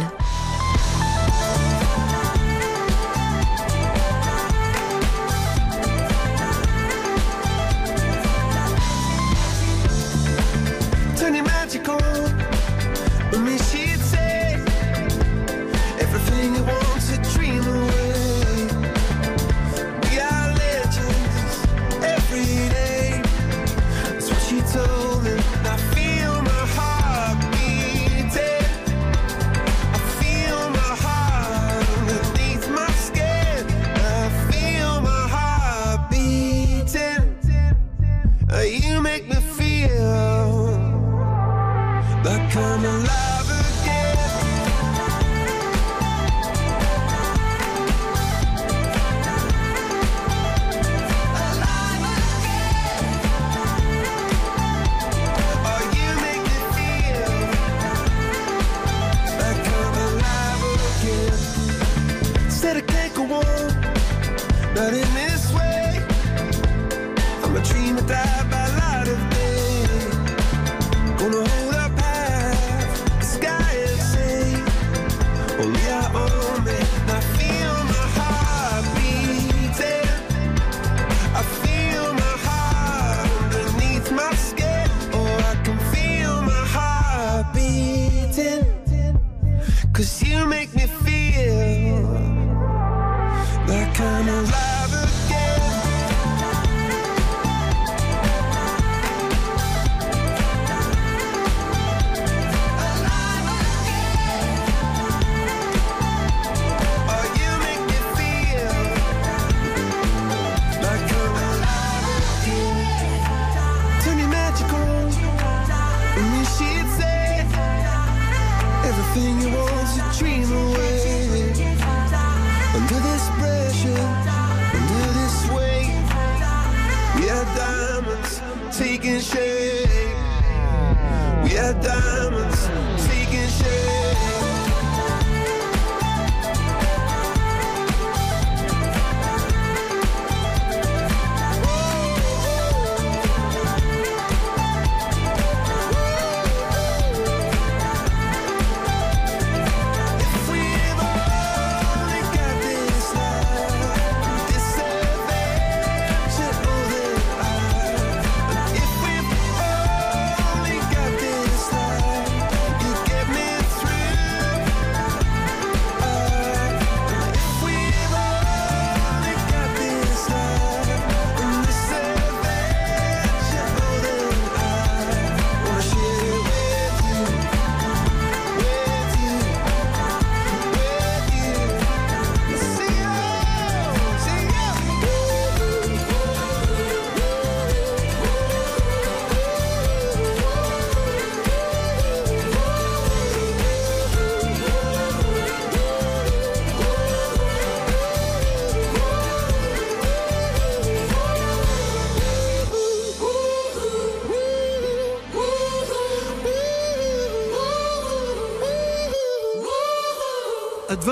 [64.74, 65.21] But it may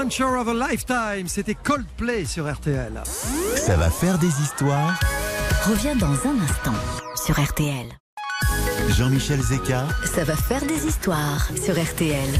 [0.00, 3.02] Adventure of a Lifetime, c'était Coldplay sur RTL.
[3.54, 4.98] Ça va faire des histoires
[5.68, 6.72] Reviens dans un instant
[7.22, 7.86] sur RTL.
[8.96, 12.30] Jean-Michel Zeka, Ça va faire des histoires sur RTL.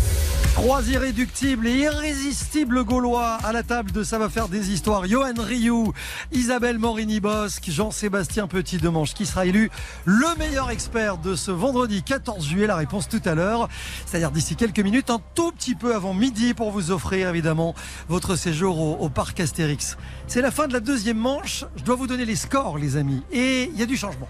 [0.54, 5.06] Trois irréductibles et irrésistibles Gaulois à la table de Ça va faire des histoires.
[5.06, 5.92] Johan Rioux,
[6.32, 9.70] Isabelle Morini-Bosque, Jean-Sébastien Petit-Demange qui sera élu
[10.04, 12.66] le meilleur expert de ce vendredi 14 juillet.
[12.66, 13.68] La réponse tout à l'heure,
[14.04, 17.74] c'est-à-dire d'ici quelques minutes, un tout petit peu avant midi pour vous offrir évidemment
[18.08, 19.96] votre séjour au, au parc Astérix.
[20.26, 21.64] C'est la fin de la deuxième manche.
[21.76, 23.22] Je dois vous donner les scores les amis.
[23.32, 24.28] Et il y a du changement.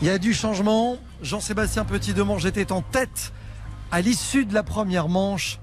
[0.00, 0.98] Il y a du changement.
[1.22, 3.32] Jean-Sébastien Petit-Demange était en tête
[3.92, 5.60] à l'issue de la première manche.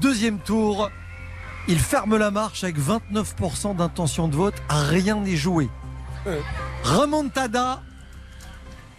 [0.00, 0.90] Deuxième tour,
[1.66, 4.54] il ferme la marche avec 29% d'intention de vote.
[4.70, 5.68] Rien n'est joué.
[6.84, 7.82] Remontada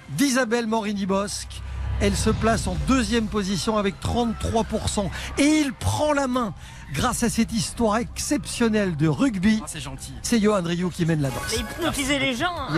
[0.09, 1.61] d'Isabelle Morini-Bosque.
[2.01, 5.09] Elle se place en deuxième position avec 33%.
[5.37, 6.53] Et il prend la main
[6.93, 9.59] grâce à cette histoire exceptionnelle de rugby.
[9.63, 10.13] Ah, c'est gentil.
[10.21, 11.39] C'est Johan Rioux qui mène la danse.
[11.51, 12.53] Mais hypnotiser les gens.
[12.57, 12.73] hein.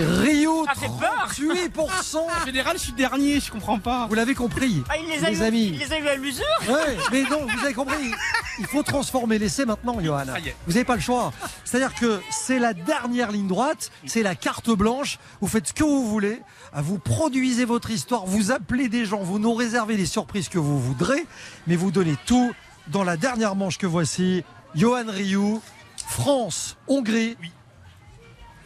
[0.75, 1.29] Fait peur.
[1.29, 2.17] 38%.
[2.41, 4.07] En général, je suis dernier, je comprends pas.
[4.07, 5.67] Vous l'avez compris, Ah, il les a les eu, amis.
[5.73, 6.43] Il les a eu à l'usure.
[6.67, 8.11] Ouais, mais non, vous avez compris.
[8.59, 10.25] Il faut transformer l'essai maintenant, Johan.
[10.25, 10.55] Ça y est.
[10.67, 11.31] Vous n'avez pas le choix.
[11.63, 15.19] C'est-à-dire que c'est la dernière ligne droite, c'est la carte blanche.
[15.41, 16.41] Vous faites ce que vous voulez,
[16.75, 20.79] vous produisez votre histoire, vous appelez des gens, vous nous réservez les surprises que vous
[20.79, 21.25] voudrez,
[21.67, 22.51] mais vous donnez tout
[22.91, 24.43] dans la dernière manche que voici.
[24.75, 25.61] Johan Rioux,
[26.07, 27.37] France, Hongrie.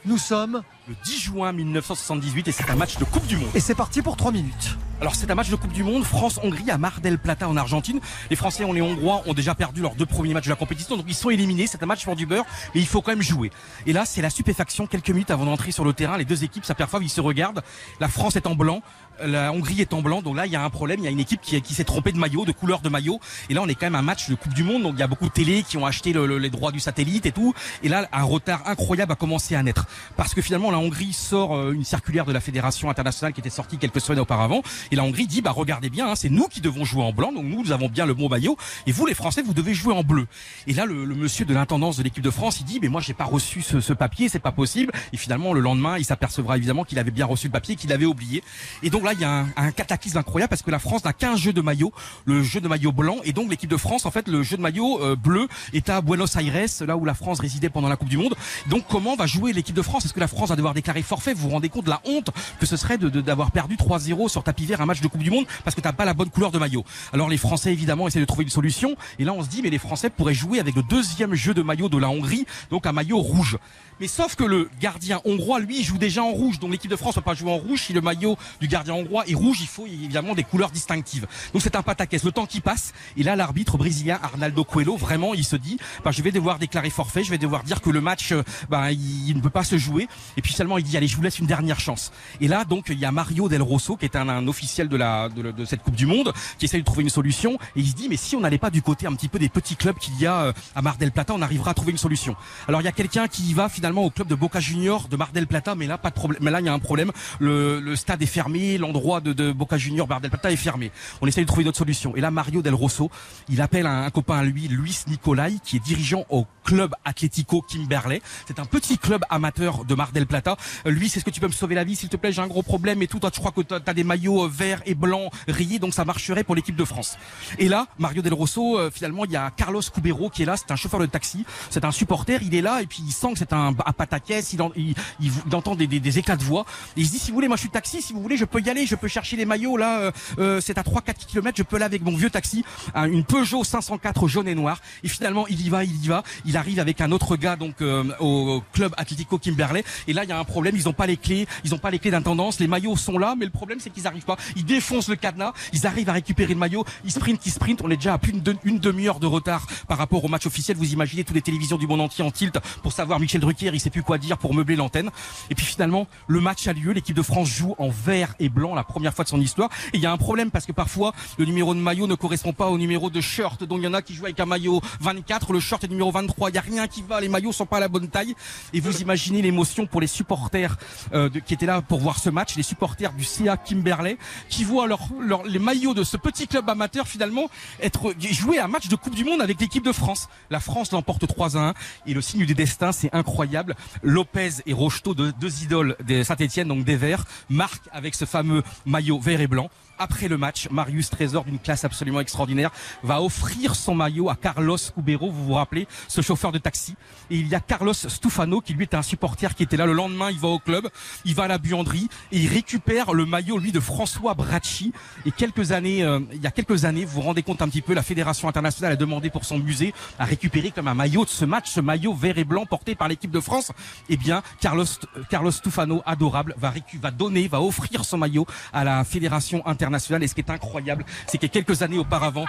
[0.05, 3.49] Nous sommes, Le 10 juin 1978 et c'est un match de Coupe du Monde.
[3.55, 4.77] et c'est parti pour 3 minutes.
[5.01, 7.99] Alors c'est un match de Coupe du Monde, France-Hongrie à Mar del Plata en Argentine.
[8.29, 10.95] Les Français et les Hongrois ont déjà perdu leurs deux premiers matchs de la compétition,
[10.95, 11.67] donc ils sont éliminés.
[11.67, 13.51] C'est un match pour du beurre, mais il faut quand même jouer.
[13.85, 14.87] Et là, c'est la stupéfaction.
[14.87, 17.61] Quelques minutes avant d'entrer sur le terrain, les deux équipes s'aperçoivent, ils se regardent.
[17.99, 18.81] La France est en blanc,
[19.23, 20.21] la Hongrie est en blanc.
[20.21, 20.99] Donc là, il y a un problème.
[21.01, 23.19] Il y a une équipe qui, s'est trompée de maillot, de couleur de maillot.
[23.49, 24.83] Et là, on est quand même un match de Coupe du Monde.
[24.83, 26.79] Donc il y a beaucoup de télé qui ont acheté le- le- les droits du
[26.79, 27.53] satellite et tout.
[27.83, 29.85] Et là, un retard incroyable a commencé à naître.
[30.15, 33.49] Parce que finalement, la Hongrie sort euh, une circulaire de la Fédération internationale qui était
[33.49, 34.61] sortie quelques semaines auparavant.
[34.91, 37.31] Et la Hongrie dit, bah regardez bien, hein, c'est nous qui devons jouer en blanc.
[37.31, 38.57] Donc nous, nous avons bien le bon maillot.
[38.87, 40.27] Et vous, les Français, vous devez jouer en bleu.
[40.67, 43.01] Et là, le, le monsieur de l'intendance de l'équipe de France, il dit, mais moi,
[43.01, 44.91] j'ai pas reçu ce, ce papier, c'est pas possible.
[45.13, 48.05] Et finalement, le lendemain, il s'apercevra évidemment qu'il avait bien reçu le papier, qu'il avait
[48.05, 48.43] oublié.
[48.83, 51.13] Et donc là, il y a un, un cataclysme incroyable parce que la France n'a
[51.13, 51.91] qu'un jeu de maillot,
[52.25, 53.17] le jeu de maillot blanc.
[53.23, 56.01] Et donc l'équipe de France, en fait, le jeu de maillot euh, bleu est à
[56.01, 58.35] Buenos Aires, là où la France résidait pendant la Coupe du Monde.
[58.67, 60.05] Donc comment va jouer l'équipe de France?
[60.05, 61.33] Est-ce que la France va devoir déclarer forfait?
[61.33, 62.29] Vous vous rendez compte de la honte
[62.59, 64.74] que ce serait de- de- d'avoir perdu 3-0 sur tapis vert?
[64.81, 66.83] Un match de Coupe du Monde parce que t'as pas la bonne couleur de maillot.
[67.13, 68.95] Alors les Français évidemment essaient de trouver une solution.
[69.19, 71.61] Et là on se dit mais les Français pourraient jouer avec le deuxième jeu de
[71.61, 73.57] maillot de la Hongrie, donc un maillot rouge.
[73.99, 76.59] Mais sauf que le gardien hongrois, lui, joue déjà en rouge.
[76.59, 77.83] Donc l'équipe de France ne peut pas jouer en rouge.
[77.83, 81.27] Si le maillot du gardien hongrois est rouge, il faut évidemment des couleurs distinctives.
[81.53, 82.23] Donc c'est un pataquès.
[82.23, 86.11] Le temps qui passe, et là l'arbitre brésilien Arnaldo Coelho, vraiment, il se dit, bah,
[86.11, 89.33] je vais devoir déclarer forfait, je vais devoir dire que le match, euh, bah, il,
[89.33, 90.09] ne peut pas se jouer.
[90.35, 92.11] Et puis seulement il dit, allez, je vous laisse une dernière chance.
[92.41, 95.29] Et là donc il y a Mario Del Rosso, qui est un, un de la
[95.29, 97.53] de, de cette Coupe du Monde, qui essaye de trouver une solution.
[97.75, 99.49] Et il se dit, mais si on n'allait pas du côté un petit peu des
[99.49, 101.97] petits clubs qu'il y a euh, à Mar del Plata, on arrivera à trouver une
[101.97, 102.35] solution.
[102.67, 105.31] Alors il y a quelqu'un qui va finalement au club de Boca Junior de Mar
[105.31, 106.41] del Plata, mais là pas de problème.
[106.43, 107.11] Mais là il y a un problème.
[107.39, 110.91] Le, le stade est fermé, l'endroit de, de Boca Junior Mar del Plata est fermé.
[111.21, 112.15] On essaye de trouver une autre solution.
[112.15, 113.09] Et là Mario Del Rosso,
[113.49, 117.61] il appelle un, un copain à lui, Luis Nicolai, qui est dirigeant au club Atlético
[117.61, 118.21] Kimberley.
[118.47, 120.57] C'est un petit club amateur de Mar del Plata.
[120.85, 122.31] Euh, Lui, c'est ce que tu peux me sauver la vie, s'il te plaît?
[122.31, 123.19] J'ai un gros problème et tout.
[123.19, 126.43] Toi, je crois que t'as as des maillots verts et blancs rayés, donc ça marcherait
[126.43, 127.17] pour l'équipe de France.
[127.59, 130.55] Et là, Mario Del Rosso, euh, finalement, il y a Carlos Cubero qui est là.
[130.57, 131.45] C'est un chauffeur de taxi.
[131.69, 132.39] C'est un supporter.
[132.41, 134.53] Il est là et puis il sent que c'est un, pataquès.
[134.53, 136.65] Il, il, entend des, éclats de voix.
[136.95, 138.01] Et il se dit, si vous voulez, moi je suis taxi.
[138.01, 138.85] Si vous voulez, je peux y aller.
[138.85, 139.77] Je peux chercher les maillots.
[139.77, 141.57] Là, euh, euh, c'est à 3-4 km.
[141.57, 144.79] Je peux aller avec mon vieux taxi, un- une Peugeot 504 jaune et noir.
[145.03, 146.23] Et finalement, il y va, il y va.
[146.45, 147.81] Il arrive avec un autre gars donc
[148.19, 149.83] au club Atlético Kimberley.
[150.07, 150.75] Et là, il y a un problème.
[150.75, 151.47] Ils ont pas les clés.
[151.63, 152.59] Ils ont pas les clés d'intendance.
[152.59, 154.37] Les maillots sont là, mais le problème c'est qu'ils arrivent pas.
[154.55, 155.53] Ils défoncent le cadenas.
[155.73, 156.85] Ils arrivent à récupérer le maillot.
[157.03, 157.81] Ils sprintent, ils sprintent.
[157.83, 160.77] On est déjà à plus d'une une demi-heure de retard par rapport au match officiel.
[160.77, 163.71] Vous imaginez toutes les télévisions du monde entier en tilt pour savoir Michel Drucker.
[163.73, 165.11] Il sait plus quoi dire pour meubler l'antenne.
[165.49, 166.91] Et puis finalement, le match a lieu.
[166.91, 169.69] L'équipe de France joue en vert et blanc la première fois de son histoire.
[169.93, 172.53] Et il y a un problème parce que parfois le numéro de maillot ne correspond
[172.53, 173.63] pas au numéro de shirt.
[173.63, 176.11] Donc il y en a qui jouent avec un maillot 24, le short est numéro
[176.11, 176.49] 23.
[176.49, 177.21] Il y a rien qui va.
[177.21, 178.35] Les maillots sont pas à la bonne taille.
[178.73, 180.77] Et vous imaginez l'émotion pour les supporters
[181.13, 184.17] euh, qui étaient là pour voir ce match, les supporters du CA Kimberley,
[184.49, 187.49] qui voient leur, leur- les maillots de ce petit club amateur finalement
[187.81, 190.27] être jouer un match de Coupe du Monde avec l'équipe de France.
[190.49, 191.73] La France l'emporte 3 à 1
[192.07, 193.75] et le signe du destin, c'est incroyable.
[194.03, 195.33] Lopez et Rocheteau, deux,
[195.63, 199.69] idoles de Saint-Etienne, donc des Verts, marquent avec ce fameux maillot vert et blanc.
[199.99, 202.71] Après le match, Marius Trésor, d'une classe absolument extraordinaire,
[203.03, 206.95] va offrir son maillot à Carlos Cubero, vous vous rappelez, ce chauffeur de taxi.
[207.29, 209.93] Et il y a Carlos Stufano, qui lui est un supporter qui était là le
[209.93, 210.89] lendemain, il va au club,
[211.25, 214.91] il va à la buanderie et il récupère le maillot, lui, de François Bracci.
[215.25, 217.81] Et quelques années, euh, il y a quelques années, vous vous rendez compte un petit
[217.81, 221.29] peu, la Fédération internationale a demandé pour son musée à récupérer comme un maillot de
[221.29, 223.71] ce match, ce maillot vert et blanc porté par l'équipe de France.
[224.09, 224.85] Eh bien, Carlos,
[225.29, 229.84] Carlos Stufano, adorable, va, va donner, va offrir son maillot à la Fédération internationale.
[229.93, 232.45] Et ce qui est incroyable, c'est que quelques années auparavant,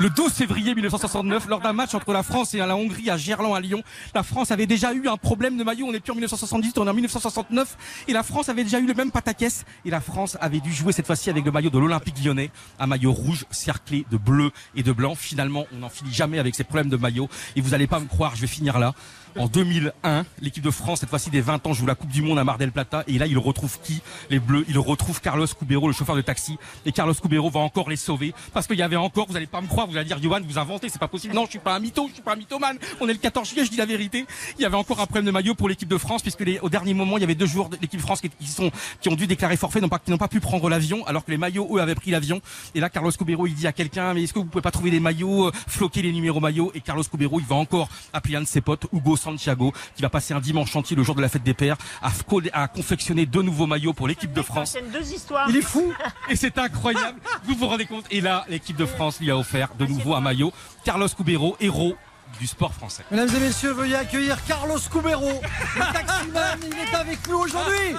[0.00, 3.54] le 12 février 1969, lors d'un match entre la France et la Hongrie à Gerland
[3.54, 3.82] à Lyon,
[4.14, 5.86] la France avait déjà eu un problème de maillot.
[5.86, 8.04] On n'est plus en 1978, on est en 1969.
[8.08, 9.64] Et la France avait déjà eu le même pataquès.
[9.84, 12.86] Et la France avait dû jouer cette fois-ci avec le maillot de l'Olympique lyonnais, un
[12.86, 15.14] maillot rouge cerclé de bleu et de blanc.
[15.14, 17.28] Finalement, on n'en finit jamais avec ces problèmes de maillot.
[17.56, 18.94] Et vous allez pas me croire, je vais finir là.
[19.38, 22.38] En 2001, l'équipe de France, cette fois-ci des 20 ans, joue la Coupe du Monde
[22.38, 23.04] à Mar del Plata.
[23.06, 24.00] Et là, il retrouve qui?
[24.30, 24.64] Les Bleus.
[24.68, 26.56] Il retrouve Carlos Cubero, le chauffeur de taxi.
[26.86, 28.32] Et Carlos Cubero va encore les sauver.
[28.54, 30.58] Parce qu'il y avait encore, vous allez pas me croire, vous allez dire, Johan, vous
[30.58, 31.34] inventez, c'est pas possible.
[31.34, 32.78] Non, je suis pas un mytho, je suis pas un mythomane.
[33.00, 34.24] On est le 14 juillet, je dis la vérité.
[34.58, 36.70] Il y avait encore un problème de maillot pour l'équipe de France, puisque les- au
[36.70, 38.70] dernier moment, il y avait deux joueurs de l'équipe de France qui, sont,
[39.02, 41.30] qui ont dû déclarer forfait, non pas, qui n'ont pas pu prendre l'avion, alors que
[41.30, 42.40] les maillots, eux, avaient pris l'avion.
[42.74, 44.90] Et là, Carlos Cubero, il dit à quelqu'un, mais est-ce que vous pouvez pas trouver
[44.90, 46.72] des maillots, euh, floquer les numéros maillots?
[46.74, 50.08] Et Carlos Cubero, il va encore appeler un de ses potes, Hugo Santiago, qui va
[50.08, 53.66] passer un dimanche chantier le jour de la fête des pères, à, confectionner deux nouveaux
[53.66, 54.72] maillots pour l'équipe de France.
[54.72, 55.48] C'est deux histoires.
[55.50, 55.92] Il est fou.
[56.30, 57.18] Et c'est incroyable.
[57.44, 60.20] Vous vous rendez compte Et là, l'équipe de France lui a offert de nouveau un
[60.20, 60.52] maillot.
[60.84, 61.96] Carlos Cubero, héros
[62.38, 63.02] du sport français.
[63.10, 65.40] Mesdames et messieurs, veuillez accueillir Carlos Cubero,
[65.76, 67.94] le taximan, il est avec nous aujourd'hui.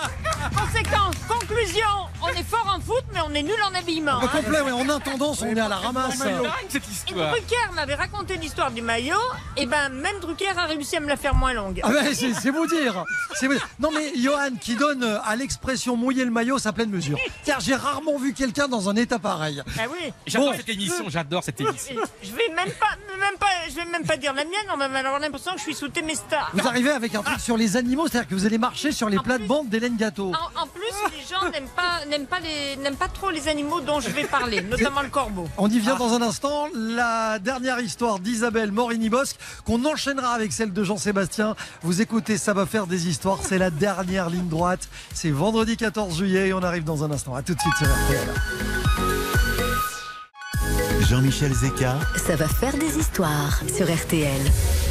[0.55, 1.87] Conséquence, conclusion,
[2.21, 4.19] on est fort en foot, mais on est nul en habillement.
[4.19, 4.29] Au hein.
[4.31, 6.21] complet, ouais, en intendance, on est à la ramasse.
[6.69, 7.31] Cette Et histoire.
[7.31, 9.15] Drucker m'avait raconté l'histoire du maillot,
[9.55, 11.81] et ben même Drucker a réussi à me la faire moins longue.
[11.83, 13.03] Ah ben, c'est c'est vous dire.
[13.35, 13.67] C'est vous dire.
[13.79, 17.17] Non mais Johan qui donne euh, à l'expression mouiller le maillot sa pleine mesure.
[17.45, 19.61] Car j'ai rarement vu quelqu'un dans un état pareil.
[19.79, 20.11] Ah oui.
[20.25, 20.57] J'adore Bon.
[20.57, 21.95] cette émission, j'adore cette émission.
[22.21, 24.85] Je vais même pas, même pas, je vais même pas dire la mienne, on va
[24.85, 26.47] avoir l'impression que je suis sous Temesta.
[26.53, 29.17] Vous arrivez avec un truc sur les animaux, c'est-à-dire que vous allez marcher sur les
[29.17, 30.31] plates-bandes d'Hélène Gâteau.
[30.33, 33.81] En, en plus, les gens n'aiment pas, n'aiment pas les, n'aiment pas trop les animaux
[33.81, 35.47] dont je vais parler, notamment le corbeau.
[35.57, 36.67] On y vient dans un instant.
[36.73, 41.55] La dernière histoire d'Isabelle Morini-Bosque qu'on enchaînera avec celle de Jean-Sébastien.
[41.81, 43.39] Vous écoutez, ça va faire des histoires.
[43.41, 44.87] C'est la dernière ligne droite.
[45.13, 47.35] C'est vendredi 14 juillet et on arrive dans un instant.
[47.35, 49.06] À tout de suite sur RTL.
[51.09, 54.41] Jean-Michel Zeka, Ça va faire des histoires sur RTL.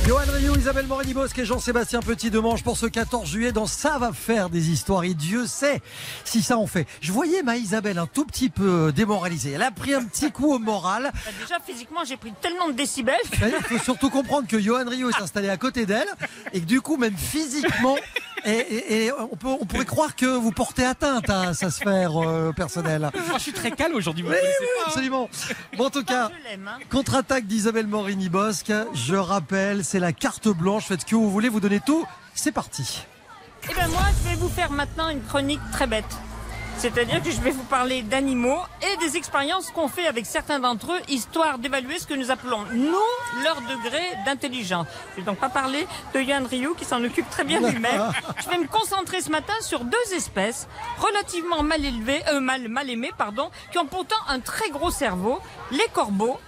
[0.06, 3.98] Johan Rioux, Isabelle Morini-Bosque et Jean-Sébastien Petit de Manche pour ce 14 juillet dans Ça
[3.98, 5.82] va faire des histoires et Dieu sait
[6.24, 6.86] si ça en fait.
[7.02, 9.52] Je voyais ma Isabelle un tout petit peu démoralisée.
[9.52, 11.10] Elle a pris un petit coup au moral.
[11.12, 13.16] Bah, déjà, physiquement, j'ai pris tellement de décibels.
[13.42, 16.08] Il faut surtout comprendre que Johan Rio est installé à côté d'elle
[16.54, 17.96] et que du coup, même physiquement,
[18.46, 22.16] et, et- et on, peut, on pourrait croire que vous portez atteinte à sa sphère
[22.22, 23.10] euh, personnelle.
[23.12, 24.24] Moi, je suis très calme aujourd'hui.
[24.24, 24.38] Oui, oui,
[24.78, 24.82] hein.
[24.86, 25.28] absolument.
[25.76, 26.78] Bon, en tout cas, hein.
[26.90, 28.72] contre-attaque d'Isabelle Morini-Bosque.
[28.94, 30.84] Je rappelle, c'est la carte blanche.
[30.86, 32.06] Faites ce que vous voulez, vous donnez tout.
[32.34, 33.04] C'est parti.
[33.70, 36.04] Eh ben moi, je vais vous faire maintenant une chronique très bête.
[36.78, 40.92] C'est-à-dire que je vais vous parler d'animaux et des expériences qu'on fait avec certains d'entre
[40.92, 44.86] eux, histoire d'évaluer ce que nous appelons, nous, leur degré d'intelligence.
[45.12, 48.12] Je vais donc pas parler de Yann Ryu qui s'en occupe très bien lui-même.
[48.44, 50.68] Je vais me concentrer ce matin sur deux espèces
[50.98, 55.40] relativement mal élevées, euh, mal, mal aimées, pardon, qui ont pourtant un très gros cerveau,
[55.70, 56.38] les corbeaux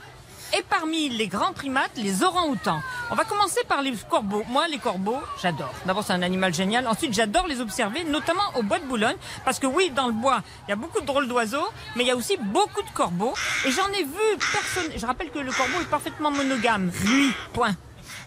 [0.56, 2.80] et parmi les grands primates, les orang-outans.
[3.10, 4.44] On va commencer par les corbeaux.
[4.48, 5.72] Moi, les corbeaux, j'adore.
[5.86, 6.86] D'abord, c'est un animal génial.
[6.86, 9.16] Ensuite, j'adore les observer, notamment au bois de Boulogne.
[9.44, 12.06] Parce que oui, dans le bois, il y a beaucoup de drôles d'oiseaux, mais il
[12.06, 13.34] y a aussi beaucoup de corbeaux.
[13.66, 14.92] Et j'en ai vu personne.
[14.96, 16.90] Je rappelle que le corbeau est parfaitement monogame.
[17.04, 17.74] Lui, point.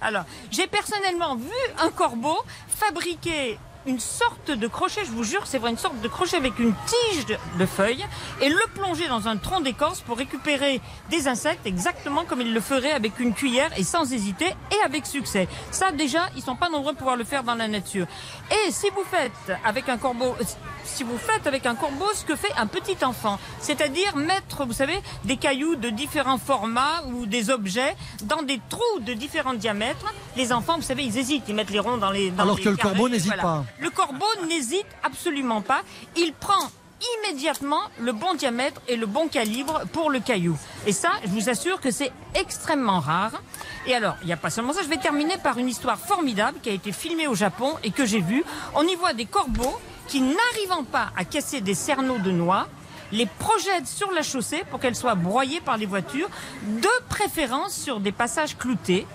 [0.01, 5.57] Alors, j'ai personnellement vu un corbeau fabriquer une sorte de crochet, je vous jure, c'est
[5.57, 8.05] vrai, une sorte de crochet avec une tige de, de feuilles
[8.41, 12.61] et le plonger dans un tronc d'écorce pour récupérer des insectes exactement comme il le
[12.61, 15.47] ferait avec une cuillère et sans hésiter et avec succès.
[15.71, 18.05] Ça, déjà, ils sont pas nombreux à pouvoir le faire dans la nature.
[18.51, 20.35] Et si vous faites avec un corbeau,
[20.83, 24.73] si vous faites avec un corbeau ce que fait un petit enfant, c'est-à-dire mettre, vous
[24.73, 30.13] savez, des cailloux de différents formats ou des objets dans des trous de différents diamètres,
[30.37, 32.63] les enfants, vous savez, ils hésitent, ils mettent les ronds dans les dans Alors les
[32.63, 33.63] que le carrés, corbeau n'hésite pas.
[33.79, 35.81] Le corbeau n'hésite absolument pas.
[36.15, 36.69] Il prend
[37.17, 40.57] immédiatement le bon diamètre et le bon calibre pour le caillou.
[40.85, 43.41] Et ça, je vous assure que c'est extrêmement rare.
[43.87, 46.59] Et alors, il n'y a pas seulement ça, je vais terminer par une histoire formidable
[46.61, 48.43] qui a été filmée au Japon et que j'ai vue.
[48.75, 52.67] On y voit des corbeaux qui, n'arrivant pas à casser des cerneaux de noix,
[53.11, 56.29] les projettent sur la chaussée pour qu'elles soient broyées par les voitures,
[56.65, 59.05] de préférence sur des passages cloutés.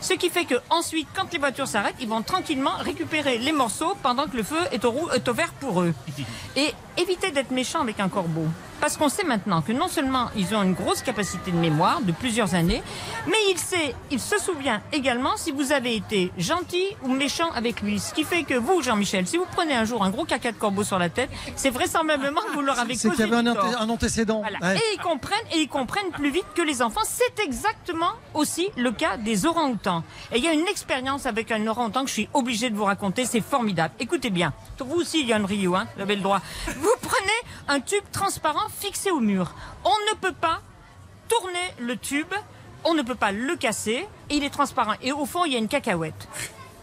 [0.00, 3.96] Ce qui fait que ensuite, quand les voitures s'arrêtent, ils vont tranquillement récupérer les morceaux
[4.02, 5.92] pendant que le feu est au, rou- est au vert pour eux.
[6.56, 8.46] Et évitez d'être méchant avec un corbeau.
[8.80, 12.12] Parce qu'on sait maintenant que non seulement ils ont une grosse capacité de mémoire de
[12.12, 12.82] plusieurs années,
[13.26, 17.82] mais il sait, il se souvient également si vous avez été gentil ou méchant avec
[17.82, 17.98] lui.
[17.98, 20.56] Ce qui fait que vous, Jean-Michel, si vous prenez un jour un gros caca de
[20.56, 23.48] corbeau sur la tête, c'est vraisemblablement que vous leur avez C'est causé qu'il y avait
[23.48, 24.40] un, anté- antécédent.
[24.40, 24.58] Voilà.
[24.60, 24.76] Ouais.
[24.76, 27.00] Et ils comprennent et ils comprennent plus vite que les enfants.
[27.04, 30.04] C'est exactement aussi le cas des orang-outans.
[30.32, 32.84] Et il y a une expérience avec un orang-outan que je suis obligée de vous
[32.84, 33.24] raconter.
[33.24, 33.92] C'est formidable.
[33.98, 34.52] Écoutez bien.
[34.78, 36.40] Vous aussi, Yann Rio, hein, vous avez le droit.
[36.76, 37.28] Vous prenez
[37.66, 39.54] un tube transparent fixé au mur.
[39.84, 40.60] On ne peut pas
[41.28, 42.32] tourner le tube.
[42.84, 44.06] On ne peut pas le casser.
[44.30, 44.94] Et il est transparent.
[45.02, 46.28] Et au fond, il y a une cacahuète.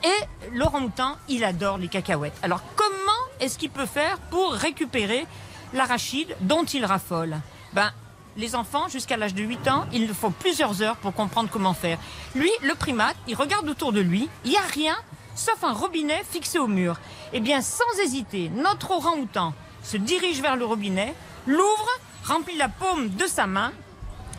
[0.03, 2.38] Et l'orang-outan, il adore les cacahuètes.
[2.43, 2.95] Alors comment
[3.39, 5.25] est-ce qu'il peut faire pour récupérer
[5.73, 7.38] l'arachide dont il raffole?
[7.73, 7.91] Ben,
[8.38, 11.97] les enfants, jusqu'à l'âge de 8 ans, il faut plusieurs heures pour comprendre comment faire.
[12.36, 14.95] Lui, le primate, il regarde autour de lui, il n'y a rien,
[15.36, 16.99] sauf un robinet fixé au mur.
[17.33, 21.15] Eh bien, sans hésiter, notre orang-outan se dirige vers le robinet,
[21.47, 21.89] l'ouvre,
[22.23, 23.71] remplit la paume de sa main,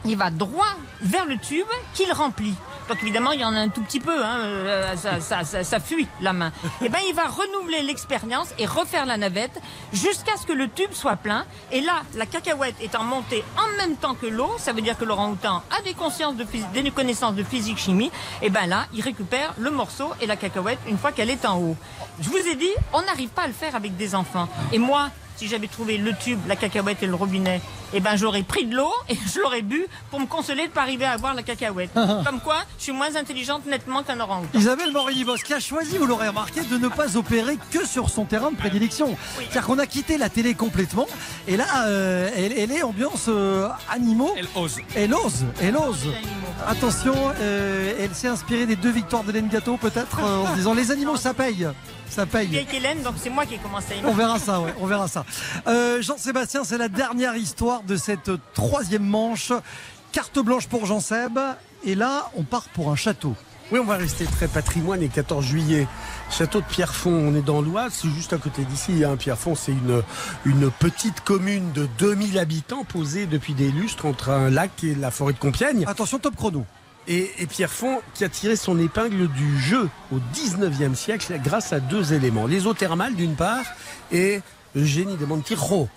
[0.04, 0.66] il va droit
[1.00, 2.54] vers le tube qu'il remplit.
[2.88, 5.64] Donc évidemment, il y en a un tout petit peu, hein, euh, ça, ça, ça,
[5.64, 6.52] ça fuit la main.
[6.84, 9.61] Et ben, il va renouveler l'expérience et refaire la navette
[9.92, 11.44] jusqu'à ce que le tube soit plein.
[11.72, 15.04] Et là, la cacahuète étant montée en même temps que l'eau, ça veut dire que
[15.04, 18.12] l'orang-outan a des, consciences de des connaissances de physique-chimie.
[18.42, 21.59] Et ben là, il récupère le morceau et la cacahuète une fois qu'elle est en
[21.59, 21.76] haut.
[22.20, 24.48] Je vous ai dit, on n'arrive pas à le faire avec des enfants.
[24.72, 27.61] Et moi, si j'avais trouvé le tube, la cacahuète et le robinet,
[27.93, 30.82] eh ben j'aurais pris de l'eau et je l'aurais bu pour me consoler de pas
[30.82, 31.91] arriver à avoir la cacahuète.
[31.95, 34.59] Comme quoi, je suis moins intelligente nettement qu'un orang-outan.
[34.59, 38.24] Isabelle Morini-Bos qui a choisi, vous l'aurez remarqué, de ne pas opérer que sur son
[38.24, 39.16] terrain de prédilection.
[39.39, 41.07] C'est-à-dire qu'on a quitté la télé complètement
[41.47, 44.32] et là, euh, elle, elle est ambiance euh, animaux.
[44.37, 44.78] Elle ose.
[44.95, 46.09] Elle ose, elle ose.
[46.66, 50.74] Attention, euh, elle s'est inspirée des deux victoires d'Hélène Gâteau peut-être euh, en se disant
[50.74, 51.68] les animaux ça paye.
[52.09, 52.46] Ça paye.
[52.48, 54.09] Vieille Hélène, donc c'est moi qui ai commencé à aimer.
[54.09, 55.24] On verra ça, ouais, on verra ça.
[55.66, 59.52] Euh, Jean-Sébastien, c'est la dernière histoire de cette troisième manche.
[60.12, 61.38] Carte blanche pour Jean-Seb.
[61.84, 63.34] Et là, on part pour un château.
[63.72, 65.88] Oui, on va rester très patrimoine et 14 juillet.
[66.30, 69.02] Château de Pierrefonds, on est dans l'Oise, c'est juste à côté d'ici.
[69.04, 69.16] Hein.
[69.16, 70.02] Pierrefonds, c'est une,
[70.44, 75.11] une petite commune de 2000 habitants posée depuis des lustres entre un lac et la
[75.11, 75.84] forêt de Compiègne.
[75.88, 76.64] Attention, top chrono.
[77.09, 81.78] Et, et Pierrefonds qui a tiré son épingle du jeu au 19e siècle grâce à
[81.80, 82.46] deux éléments.
[82.46, 83.64] Les eaux thermales d'une part
[84.11, 84.40] et
[84.74, 85.88] Eugénie de Montijo,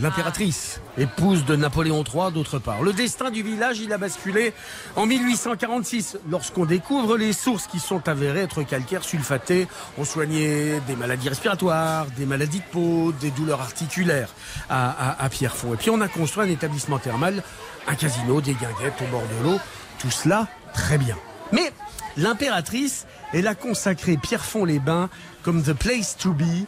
[0.00, 2.82] l'impératrice, épouse de Napoléon III d'autre part.
[2.82, 4.52] Le destin du village, il a basculé
[4.96, 9.68] en 1846 lorsqu'on découvre les sources qui sont avérées être calcaires sulfatés.
[9.96, 14.30] On soignait des maladies respiratoires, des maladies de peau, des douleurs articulaires
[14.68, 15.74] à, à- à Pierrefonds.
[15.74, 17.42] Et puis on a construit un établissement thermal,
[17.86, 19.58] un casino, des guinguettes au bord de l'eau.
[19.98, 21.16] Tout cela, très bien.
[21.52, 21.72] Mais
[22.16, 25.08] l'impératrice, elle a consacré Pierrefonds-les-Bains
[25.42, 26.66] comme the place to be.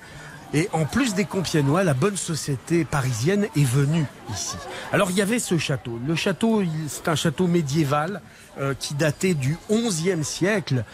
[0.53, 4.57] Et en plus des Compiègnois, la bonne société parisienne est venue ici.
[4.93, 6.01] Alors il y avait ce château.
[6.05, 8.21] Le château, c'est un château médiéval
[8.59, 10.85] euh, qui datait du XIe siècle.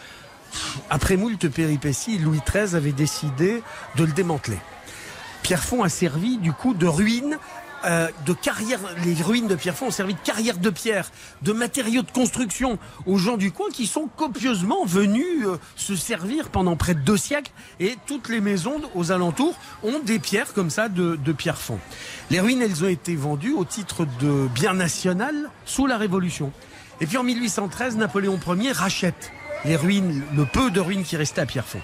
[0.91, 3.63] Après moult péripéties, Louis XIII avait décidé
[3.95, 4.59] de le démanteler.
[5.41, 7.39] Pierrefonds a servi du coup de ruine,
[7.87, 8.79] euh, de carrière.
[9.05, 11.09] Les ruines de Pierrefonds ont servi de carrière de pierre,
[11.41, 16.49] de matériaux de construction aux gens du coin qui sont copieusement venus euh, se servir
[16.49, 17.51] pendant près de deux siècles.
[17.79, 21.79] Et toutes les maisons aux alentours ont des pierres comme ça de, de Pierrefonds.
[22.29, 26.51] Les ruines, elles ont été vendues au titre de bien national sous la Révolution.
[26.99, 29.31] Et puis en 1813, Napoléon Ier rachète
[29.65, 31.81] les ruines, le peu de ruines qui restaient à Pierrefonds.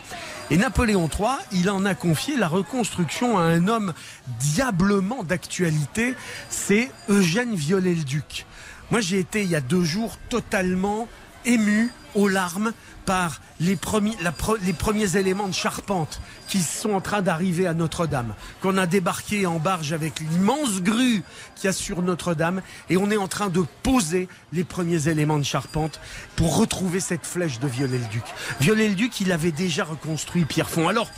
[0.52, 3.94] Et Napoléon III, il en a confié la reconstruction à un homme
[4.40, 6.16] diablement d'actualité,
[6.50, 8.46] c'est Eugène Viollet-le-Duc.
[8.92, 11.08] Moi, j'ai été il y a deux jours totalement
[11.46, 12.74] ému aux larmes
[13.06, 18.86] par les premiers, éléments de charpente qui sont en train d'arriver à Notre-Dame, qu'on a
[18.86, 21.24] débarqué en barge avec l'immense grue
[21.56, 25.40] qu'il y a sur Notre-Dame, et on est en train de poser les premiers éléments
[25.40, 26.00] de charpente
[26.36, 28.24] pour retrouver cette flèche de Viollet-le-Duc.
[28.62, 30.88] Viollet-le-Duc, il avait déjà reconstruit Pierrefonds.
[30.88, 31.10] Alors,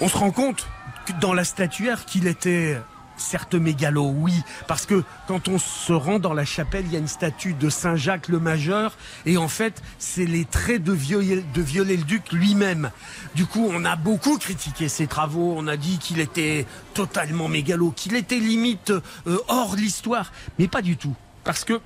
[0.00, 0.66] on se rend compte
[1.20, 2.78] dans la statuaire qu'il était
[3.16, 4.34] certes mégalo, oui,
[4.66, 7.70] parce que quand on se rend dans la chapelle, il y a une statue de
[7.70, 12.90] Saint Jacques le Majeur, et en fait, c'est les traits de Viollet, de Viollet-le-Duc lui-même.
[13.34, 17.90] Du coup, on a beaucoup critiqué ses travaux, on a dit qu'il était totalement mégalo,
[17.90, 18.92] qu'il était limite
[19.26, 21.14] euh, hors l'histoire, mais pas du tout,
[21.44, 21.80] parce que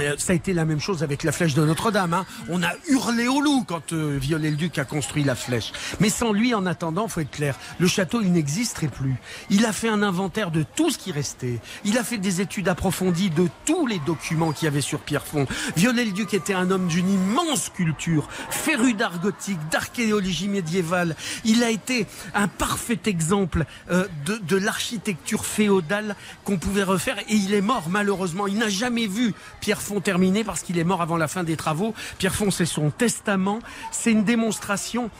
[0.00, 2.14] Euh, Ça a été la même chose avec la flèche de Notre-Dame.
[2.14, 2.26] hein.
[2.48, 5.72] On a hurlé au loup quand euh, Viollet-le-Duc a construit la flèche.
[6.00, 9.16] Mais sans lui, en attendant, faut être clair, le château, il n'existerait plus.
[9.50, 11.58] Il a fait un inventaire de tout ce qui restait.
[11.84, 15.46] Il a fait des études approfondies de tous les documents qu'il y avait sur Pierrefonds.
[15.76, 21.16] Viollet-le-Duc était un homme d'une immense culture, féru d'art gothique, d'archéologie médiévale.
[21.44, 27.18] Il a été un parfait exemple euh, de, de l'architecture féodale qu'on pouvait refaire.
[27.28, 28.46] Et il est mort, malheureusement.
[28.46, 31.92] Il n'a jamais vu Pierrefonds terminé parce qu'il est mort avant la fin des travaux.
[32.18, 33.58] Pierrefonds, c'est son testament.
[33.90, 35.10] C'est une démonstration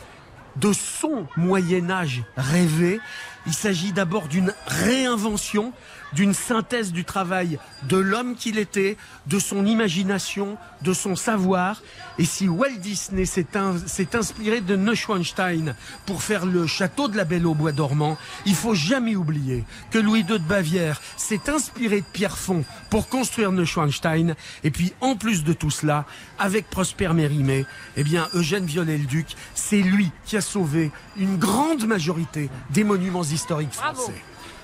[0.57, 3.01] de son Moyen Âge rêvé.
[3.47, 5.73] Il s'agit d'abord d'une réinvention,
[6.13, 8.97] d'une synthèse du travail de l'homme qu'il était,
[9.27, 11.83] de son imagination, de son savoir.
[12.19, 15.75] Et si Walt Disney s'est in- s'est inspiré de Neuschwanstein
[16.07, 19.99] pour faire le château de la Belle au bois dormant, il faut jamais oublier que
[19.99, 24.35] Louis II de Bavière s'est inspiré de Pierrefonds pour construire Neuschwanstein.
[24.65, 26.05] Et puis, en plus de tout cela,
[26.39, 32.51] avec Prosper Mérimée, eh bien, Eugène Viollet-le-Duc, c'est lui qui a sauvé une grande majorité
[32.71, 34.13] des monuments historiques Bravo.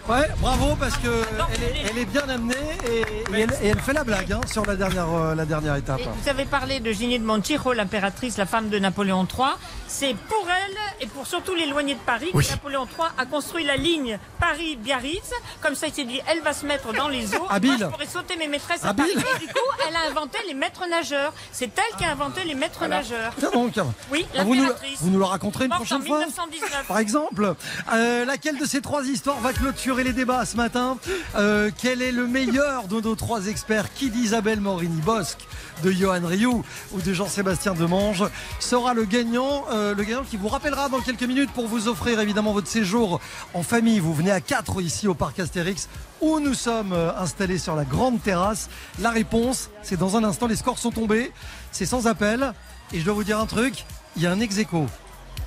[0.09, 1.09] Ouais, bravo parce que
[1.54, 2.54] elle est, elle est bien amenée
[2.88, 5.74] et, et elle, et elle fait la blague hein, sur la dernière, euh, la dernière
[5.74, 5.98] étape.
[5.98, 9.48] Et vous avez parlé de Ginée de Montijo, l'impératrice, la femme de Napoléon III.
[9.88, 12.44] C'est pour elle et pour surtout l'éloigné de Paris Oui.
[12.44, 15.30] que Napoléon III a construit la ligne Paris-Biarritz.
[15.61, 17.46] Comme ça, il s'est dit, elle va se mettre dans les eaux.
[17.50, 17.70] Habile.
[17.70, 19.07] Moi, je pourrais sauter mes maîtresses à Habile.
[19.14, 19.24] Paris.
[19.36, 21.32] Et du coup, elle a inventé les maîtres nageurs.
[21.50, 23.32] C'est elle qui a inventé les maîtres nageurs.
[23.52, 23.74] Donc,
[24.12, 24.68] Oui, Ah, vous, nous,
[25.00, 26.84] vous nous le raconterez une en prochaine fois 1919.
[26.86, 27.54] Par exemple,
[27.92, 30.99] euh, laquelle de ces trois histoires va clôturer les débats ce matin
[31.36, 33.92] Euh, Quel est le meilleur de nos trois experts?
[33.94, 35.47] Qui d'Isabelle Morini-Bosque,
[35.82, 38.24] de Johan Rioux ou de Jean-Sébastien Demange
[38.61, 42.20] sera le gagnant euh, Le gagnant qui vous rappellera dans quelques minutes pour vous offrir
[42.20, 43.20] évidemment votre séjour
[43.55, 44.01] en famille.
[44.01, 45.88] Vous venez à 4 ici au Parc Astérix
[46.20, 48.68] où nous sommes euh, installés sur la grande terrasse.
[49.01, 51.32] La réponse, c'est dans un instant, les scores sont tombés.
[51.72, 52.53] C'est sans appel.
[52.92, 53.84] Et je dois vous dire un truc,
[54.16, 54.86] il y a un ex aequo.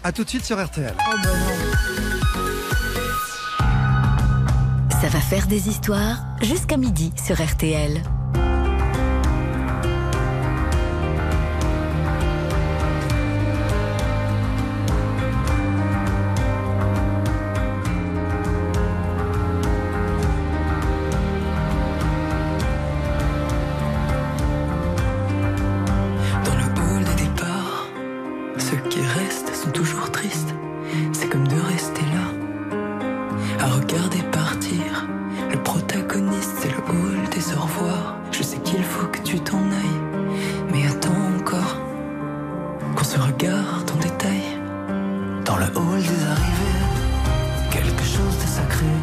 [0.03, 0.93] A tout de suite sur RTL.
[5.01, 8.01] Ça va faire des histoires jusqu'à midi sur RTL.
[28.57, 30.53] Ceux qui restent sont toujours tristes.
[31.13, 32.38] C'est comme de rester là,
[33.59, 35.07] à regarder partir.
[35.51, 38.15] Le protagoniste, c'est le hall des au revoir.
[38.31, 40.01] Je sais qu'il faut que tu t'en ailles,
[40.71, 41.75] mais attends encore
[42.95, 44.43] qu'on se regarde en détail.
[45.45, 46.85] Dans le hall des arrivées,
[47.71, 48.93] quelque chose de sacré.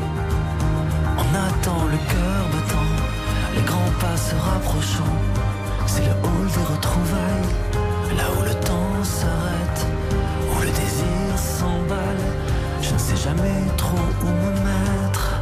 [1.19, 2.91] On attend le cœur battant,
[3.55, 5.17] les grands pas se rapprochant.
[5.87, 7.53] C'est le hall des retrouvailles,
[8.17, 9.87] là où le temps s'arrête,
[10.53, 12.46] où le désir s'emballe.
[12.89, 15.41] Je ne sais jamais trop où me mettre.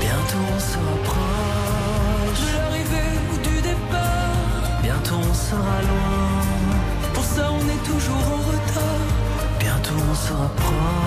[0.00, 2.42] Bientôt on se rapproche.
[2.46, 8.40] De l'arrivée ou du départ, Bientôt on sera loin, pour ça on est toujours en
[8.50, 9.06] retard.
[9.58, 11.05] bientôt on se rapproche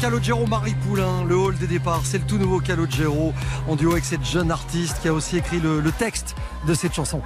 [0.00, 3.32] Calogero Marie Poulain, le hall des départs, c'est le tout nouveau Calogero
[3.66, 6.36] en duo avec cette jeune artiste qui a aussi écrit le, le texte
[6.66, 7.20] de cette chanson.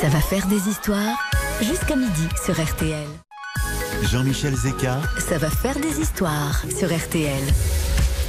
[0.00, 1.18] Ça va faire des histoires
[1.60, 3.06] jusqu'à midi sur RTL.
[4.02, 7.42] Jean-Michel Zeka, Ça va faire des histoires sur RTL.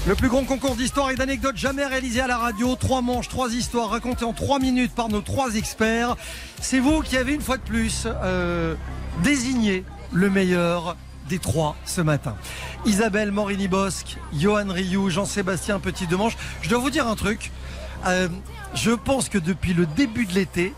[0.05, 2.75] Le plus grand concours d'histoire et d'anecdotes jamais réalisé à la radio.
[2.75, 6.17] Trois manches, trois histoires racontées en trois minutes par nos trois experts.
[6.59, 8.75] C'est vous qui avez une fois de plus euh,
[9.23, 10.97] désigné le meilleur
[11.29, 12.35] des trois ce matin.
[12.85, 16.35] Isabelle Morini-Bosque, Johan Rioux, Jean-Sébastien Petit-Demange.
[16.61, 17.51] Je dois vous dire un truc.
[18.07, 18.27] Euh,
[18.73, 20.73] je pense que depuis le début de l'été,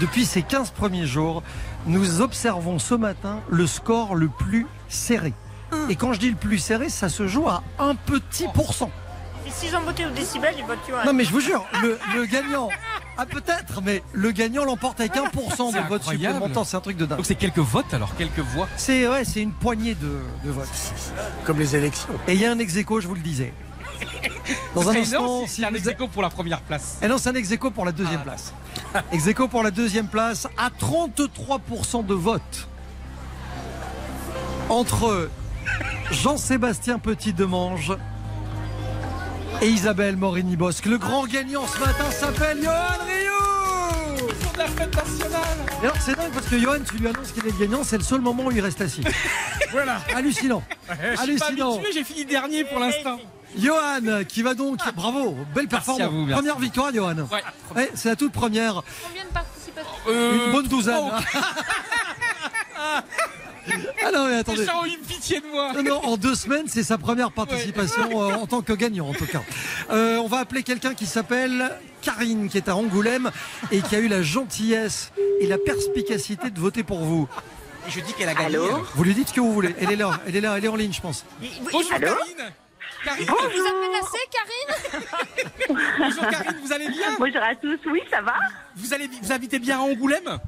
[0.00, 1.44] depuis ces 15 premiers jours,
[1.86, 5.32] nous observons ce matin le score le plus serré.
[5.88, 8.90] Et quand je dis le plus serré, ça se joue à un petit pourcent.
[9.46, 11.04] Et s'ils ont voté au décibel, ils votent Johan.
[11.04, 12.68] Non mais je vous jure, le, le gagnant,
[13.18, 16.34] ah peut-être, mais le gagnant l'emporte avec 1% de vote incroyable.
[16.34, 17.18] supplémentaire, c'est un truc de dingue.
[17.18, 18.68] Donc c'est quelques votes alors, quelques voix.
[18.76, 20.68] C'est ouais, c'est une poignée de, de votes.
[21.44, 22.08] Comme les élections.
[22.28, 23.52] Et il y a un ex aequo, je vous le disais.
[24.74, 26.98] Dans un C'est instant, énorme, si c'est un vous ex aequo pour la première place.
[27.02, 28.24] Et non, c'est un ex aequo pour la deuxième Ah.
[28.24, 28.52] place.
[29.12, 32.68] Ex aequo pour la deuxième place à 33% de vote.
[34.68, 35.28] Entre
[36.10, 37.92] Jean-Sébastien Petit-Demange
[39.62, 40.86] et Isabelle Morini-Bosque.
[40.86, 42.72] Le grand gagnant ce matin s'appelle Johan
[43.06, 45.42] Rioux de la fête nationale.
[45.82, 47.98] Et alors c'est dingue parce que Johan, tu lui annonces qu'il est le gagnant, c'est
[47.98, 49.02] le seul moment où il reste assis.
[49.72, 50.02] Voilà.
[50.14, 50.62] Hallucinant.
[50.86, 51.74] Je suis pas Hallucinant.
[51.76, 53.18] habitué, j'ai fini dernier pour l'instant.
[53.58, 56.02] Johan qui va donc, bravo, belle performance.
[56.02, 56.34] à vous, merci.
[56.42, 57.16] Première victoire, Johan.
[57.16, 57.42] Ouais.
[57.74, 58.82] Ouais, c'est la toute première.
[59.08, 60.94] Combien de participants Euh, Une bonne douzaine.
[64.04, 64.60] Ah non, mais attendez.
[64.60, 65.72] Les gens ont eu pitié de moi.
[65.74, 69.14] Non, non, en deux semaines, c'est sa première participation euh, en tant que gagnant, en
[69.14, 69.42] tout cas.
[69.90, 73.30] Euh, on va appeler quelqu'un qui s'appelle Karine, qui est à Angoulême
[73.70, 77.28] et qui a eu la gentillesse et la perspicacité de voter pour vous.
[77.86, 78.56] Et je dis qu'elle a gagné.
[78.56, 78.84] alors.
[78.94, 79.74] Vous lui dites ce que vous voulez.
[79.80, 81.24] Elle est là, elle est là, elle est en ligne, je pense.
[81.72, 82.52] Bonjour Karine.
[83.04, 85.02] Karine, Vous a menacé, Karine
[85.98, 88.34] bonjour Karine, vous allez bien Bonjour à tous, oui, ça va
[88.76, 90.38] vous, allez, vous habitez bien à Angoulême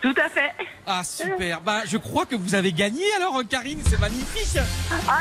[0.00, 0.50] Tout à fait.
[0.86, 4.64] Ah super, bah je crois que vous avez gagné alors Karine, c'est magnifique Ah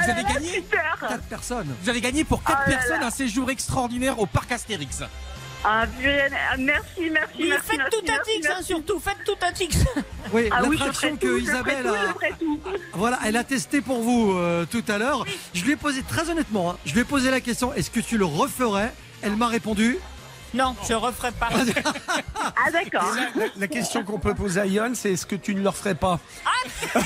[0.01, 1.75] Vous là avez là, gagné super Quatre personnes.
[1.81, 3.07] Vous avez gagné pour 4 Oh là personnes là.
[3.07, 5.01] un séjour extraordinaire au parc Astérix.
[5.63, 5.85] Ah,
[6.59, 7.63] merci, merci, Mais merci.
[7.67, 9.83] faites merci, tout à merci, Tix, hein, surtout, faites tout à Tix.
[10.33, 11.85] Oui, Ah oui, l'attraction que tout, Isabelle
[12.39, 12.69] tout, a.
[12.93, 15.25] Voilà, elle a testé pour vous euh, tout à l'heure.
[15.53, 17.99] Je lui ai posé très honnêtement, hein, je lui ai posé la question est-ce que
[18.01, 18.93] tu le referais?
[19.23, 19.97] Elle m'a répondu
[20.53, 21.49] Non, je referai pas.
[22.65, 23.13] Ah, d'accord.
[23.35, 25.95] La, la question qu'on peut poser à Yon, c'est est-ce que tu ne leur ferais
[25.95, 26.19] pas?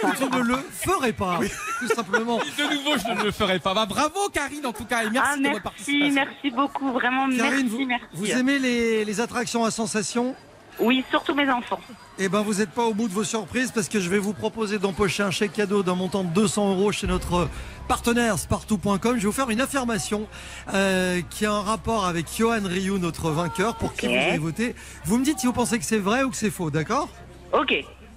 [0.00, 1.38] Que tu ne le ferais pas,
[1.78, 2.38] tout simplement.
[2.38, 3.72] De nouveau, je ne le ferai pas.
[3.72, 6.14] Bah bravo Karine en tout cas et merci Ah, de votre merci, participation.
[6.14, 8.04] merci beaucoup, vraiment, Karine, merci, vous, merci.
[8.12, 10.34] vous aimez les, les attractions à sensations?
[10.80, 11.80] Oui, surtout mes enfants.
[12.18, 14.34] Eh ben, vous n'êtes pas au bout de vos surprises parce que je vais vous
[14.34, 17.48] proposer d'empocher un chèque cadeau d'un montant de 200 euros chez notre
[17.86, 18.98] partenaire spartou.com.
[19.16, 20.26] Je vais vous faire une affirmation
[20.74, 24.74] euh, qui a un rapport avec Johan Ryu, notre vainqueur, pour qui vous avez voté.
[25.04, 27.08] Vous me dites si vous pensez que c'est vrai ou que c'est faux, d'accord?
[27.52, 27.74] Ok.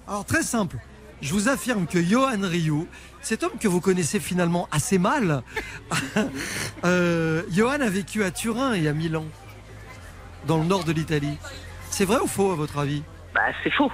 [0.07, 0.77] Alors, très simple.
[1.21, 2.87] Je vous affirme que Johan Ryu,
[3.21, 5.43] cet homme que vous connaissez finalement assez mal,
[6.85, 9.25] euh, Johan a vécu à Turin et à Milan,
[10.47, 11.37] dans le nord de l'Italie.
[11.89, 13.03] C'est vrai ou faux à votre avis?
[13.33, 13.91] Bah, c'est faux.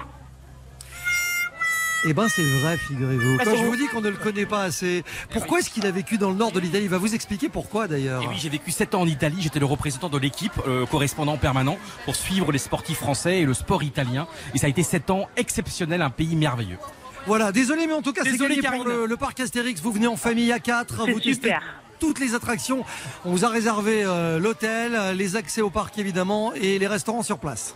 [2.07, 3.37] Eh ben c'est vrai, figurez-vous.
[3.37, 3.75] Bah, Quand c'est je vous.
[3.75, 6.51] dis qu'on ne le connaît pas assez, pourquoi est-ce qu'il a vécu dans le nord
[6.51, 6.83] de l'Italie?
[6.85, 8.21] Il va vous expliquer pourquoi d'ailleurs.
[8.23, 11.37] Et oui, j'ai vécu 7 ans en Italie, j'étais le représentant de l'équipe, euh, correspondant
[11.37, 14.27] permanent pour suivre les sportifs français et le sport italien.
[14.53, 16.77] Et ça a été 7 ans exceptionnels, un pays merveilleux.
[17.25, 19.81] Voilà, désolé, mais en tout cas, c'est gagné pour le, le parc Astérix.
[19.81, 21.61] Vous venez en famille à 4, C'est vous super.
[21.99, 22.85] toutes les attractions.
[23.25, 27.39] On vous a réservé euh, l'hôtel, les accès au parc évidemment et les restaurants sur
[27.39, 27.73] place.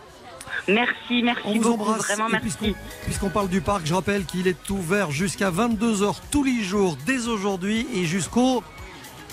[0.68, 2.02] Merci, merci On vous beaucoup, embrasse.
[2.06, 2.48] vraiment, Et merci.
[2.58, 6.96] puisqu'on puisqu'on parle du parc, je rappelle qu'il est ouvert jusqu'à 22h tous les jours,
[7.06, 8.62] dès aujourd'hui et jusqu'au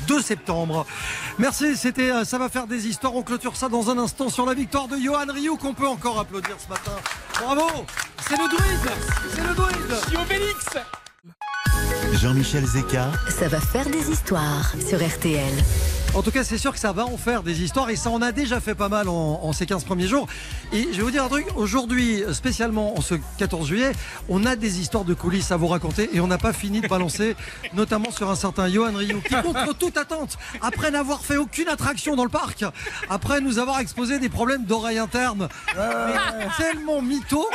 [0.08, 0.86] 2 septembre.
[1.40, 3.16] Merci, c'était euh, Ça va faire des histoires.
[3.16, 6.20] On clôture ça dans un instant sur la victoire de Johan Rioux qu'on peut encore
[6.20, 6.92] applaudir ce matin.
[7.42, 7.68] Bravo
[8.28, 8.92] C'est le druide
[9.34, 10.66] C'est le druide Obélix
[12.14, 15.54] Jean-Michel Zeka, Ça va faire des histoires sur RTL.
[16.14, 18.24] En tout cas, c'est sûr que ça va en faire des histoires et ça en
[18.24, 20.26] a déjà fait pas mal en, en ces 15 premiers jours.
[20.74, 23.92] Et je vais vous dire un truc, aujourd'hui, spécialement en ce 14 juillet,
[24.28, 26.88] on a des histoires de coulisses à vous raconter et on n'a pas fini de
[26.88, 27.36] balancer,
[27.74, 32.16] notamment sur un certain Johan Rioux qui, contre toute attente, après n'avoir fait aucune attraction
[32.16, 32.66] dans le parc,
[33.12, 35.50] après nous avoir exposé des problèmes d'oreille interne,
[36.58, 37.46] tellement mytho,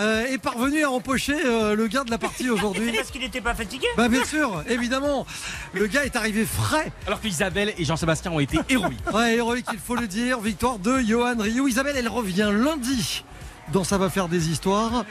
[0.00, 2.90] euh, est parvenu à empocher euh, le gain de la partie aujourd'hui.
[2.92, 3.86] Parce qu'il n'était pas fatigué?
[3.96, 5.26] Bah bien sûr, évidemment,
[5.74, 6.90] le gars est arrivé frais.
[7.06, 9.00] Alors que Isabelle et Jean-Sébastien ont été héroïques.
[9.12, 10.38] Ouais, héroïque, il faut le dire.
[10.38, 11.66] Victoire de Johan Rioux.
[11.66, 13.24] Isabelle, elle revient lundi
[13.72, 15.04] dans Ça va faire des histoires.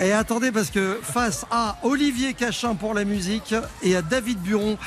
[0.00, 4.78] Et attendez, parce que face à Olivier Cachin pour la musique et à David Buron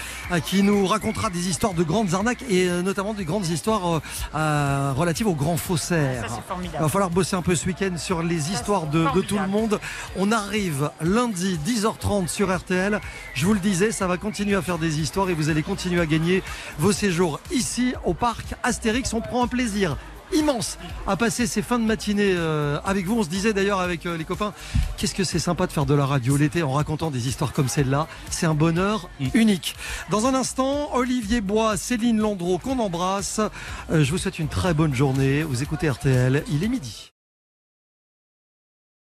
[0.46, 4.00] qui nous racontera des histoires de grandes arnaques et euh, notamment des grandes histoires euh,
[4.36, 6.30] euh, relatives aux grands faussaires.
[6.30, 6.44] Ça.
[6.64, 9.48] Il va falloir bosser un peu ce week-end sur les histoires de, de tout le
[9.48, 9.80] monde.
[10.18, 13.00] On arrive lundi 10h30 sur RTL.
[13.34, 16.02] Je vous le disais, ça va continuer à faire des histoires et vous allez continuer
[16.02, 16.44] à gagner
[16.80, 19.14] vos séjours ici au parc Astérix.
[19.14, 19.98] On prend un plaisir
[20.36, 23.20] immense à passer ces fins de matinée euh, avec vous.
[23.20, 24.53] On se disait d'ailleurs avec euh, les copains,
[24.98, 27.68] qu'est-ce que c'est sympa de faire de la radio l'été en racontant des histoires comme
[27.68, 28.07] celle-là.
[28.30, 29.76] C'est un bonheur unique.
[30.10, 33.40] Dans un instant, Olivier Bois, Céline Landreau qu'on embrasse.
[33.91, 35.44] Euh, je vous souhaite une très bonne journée.
[35.44, 37.15] Vous écoutez RTL, il est midi.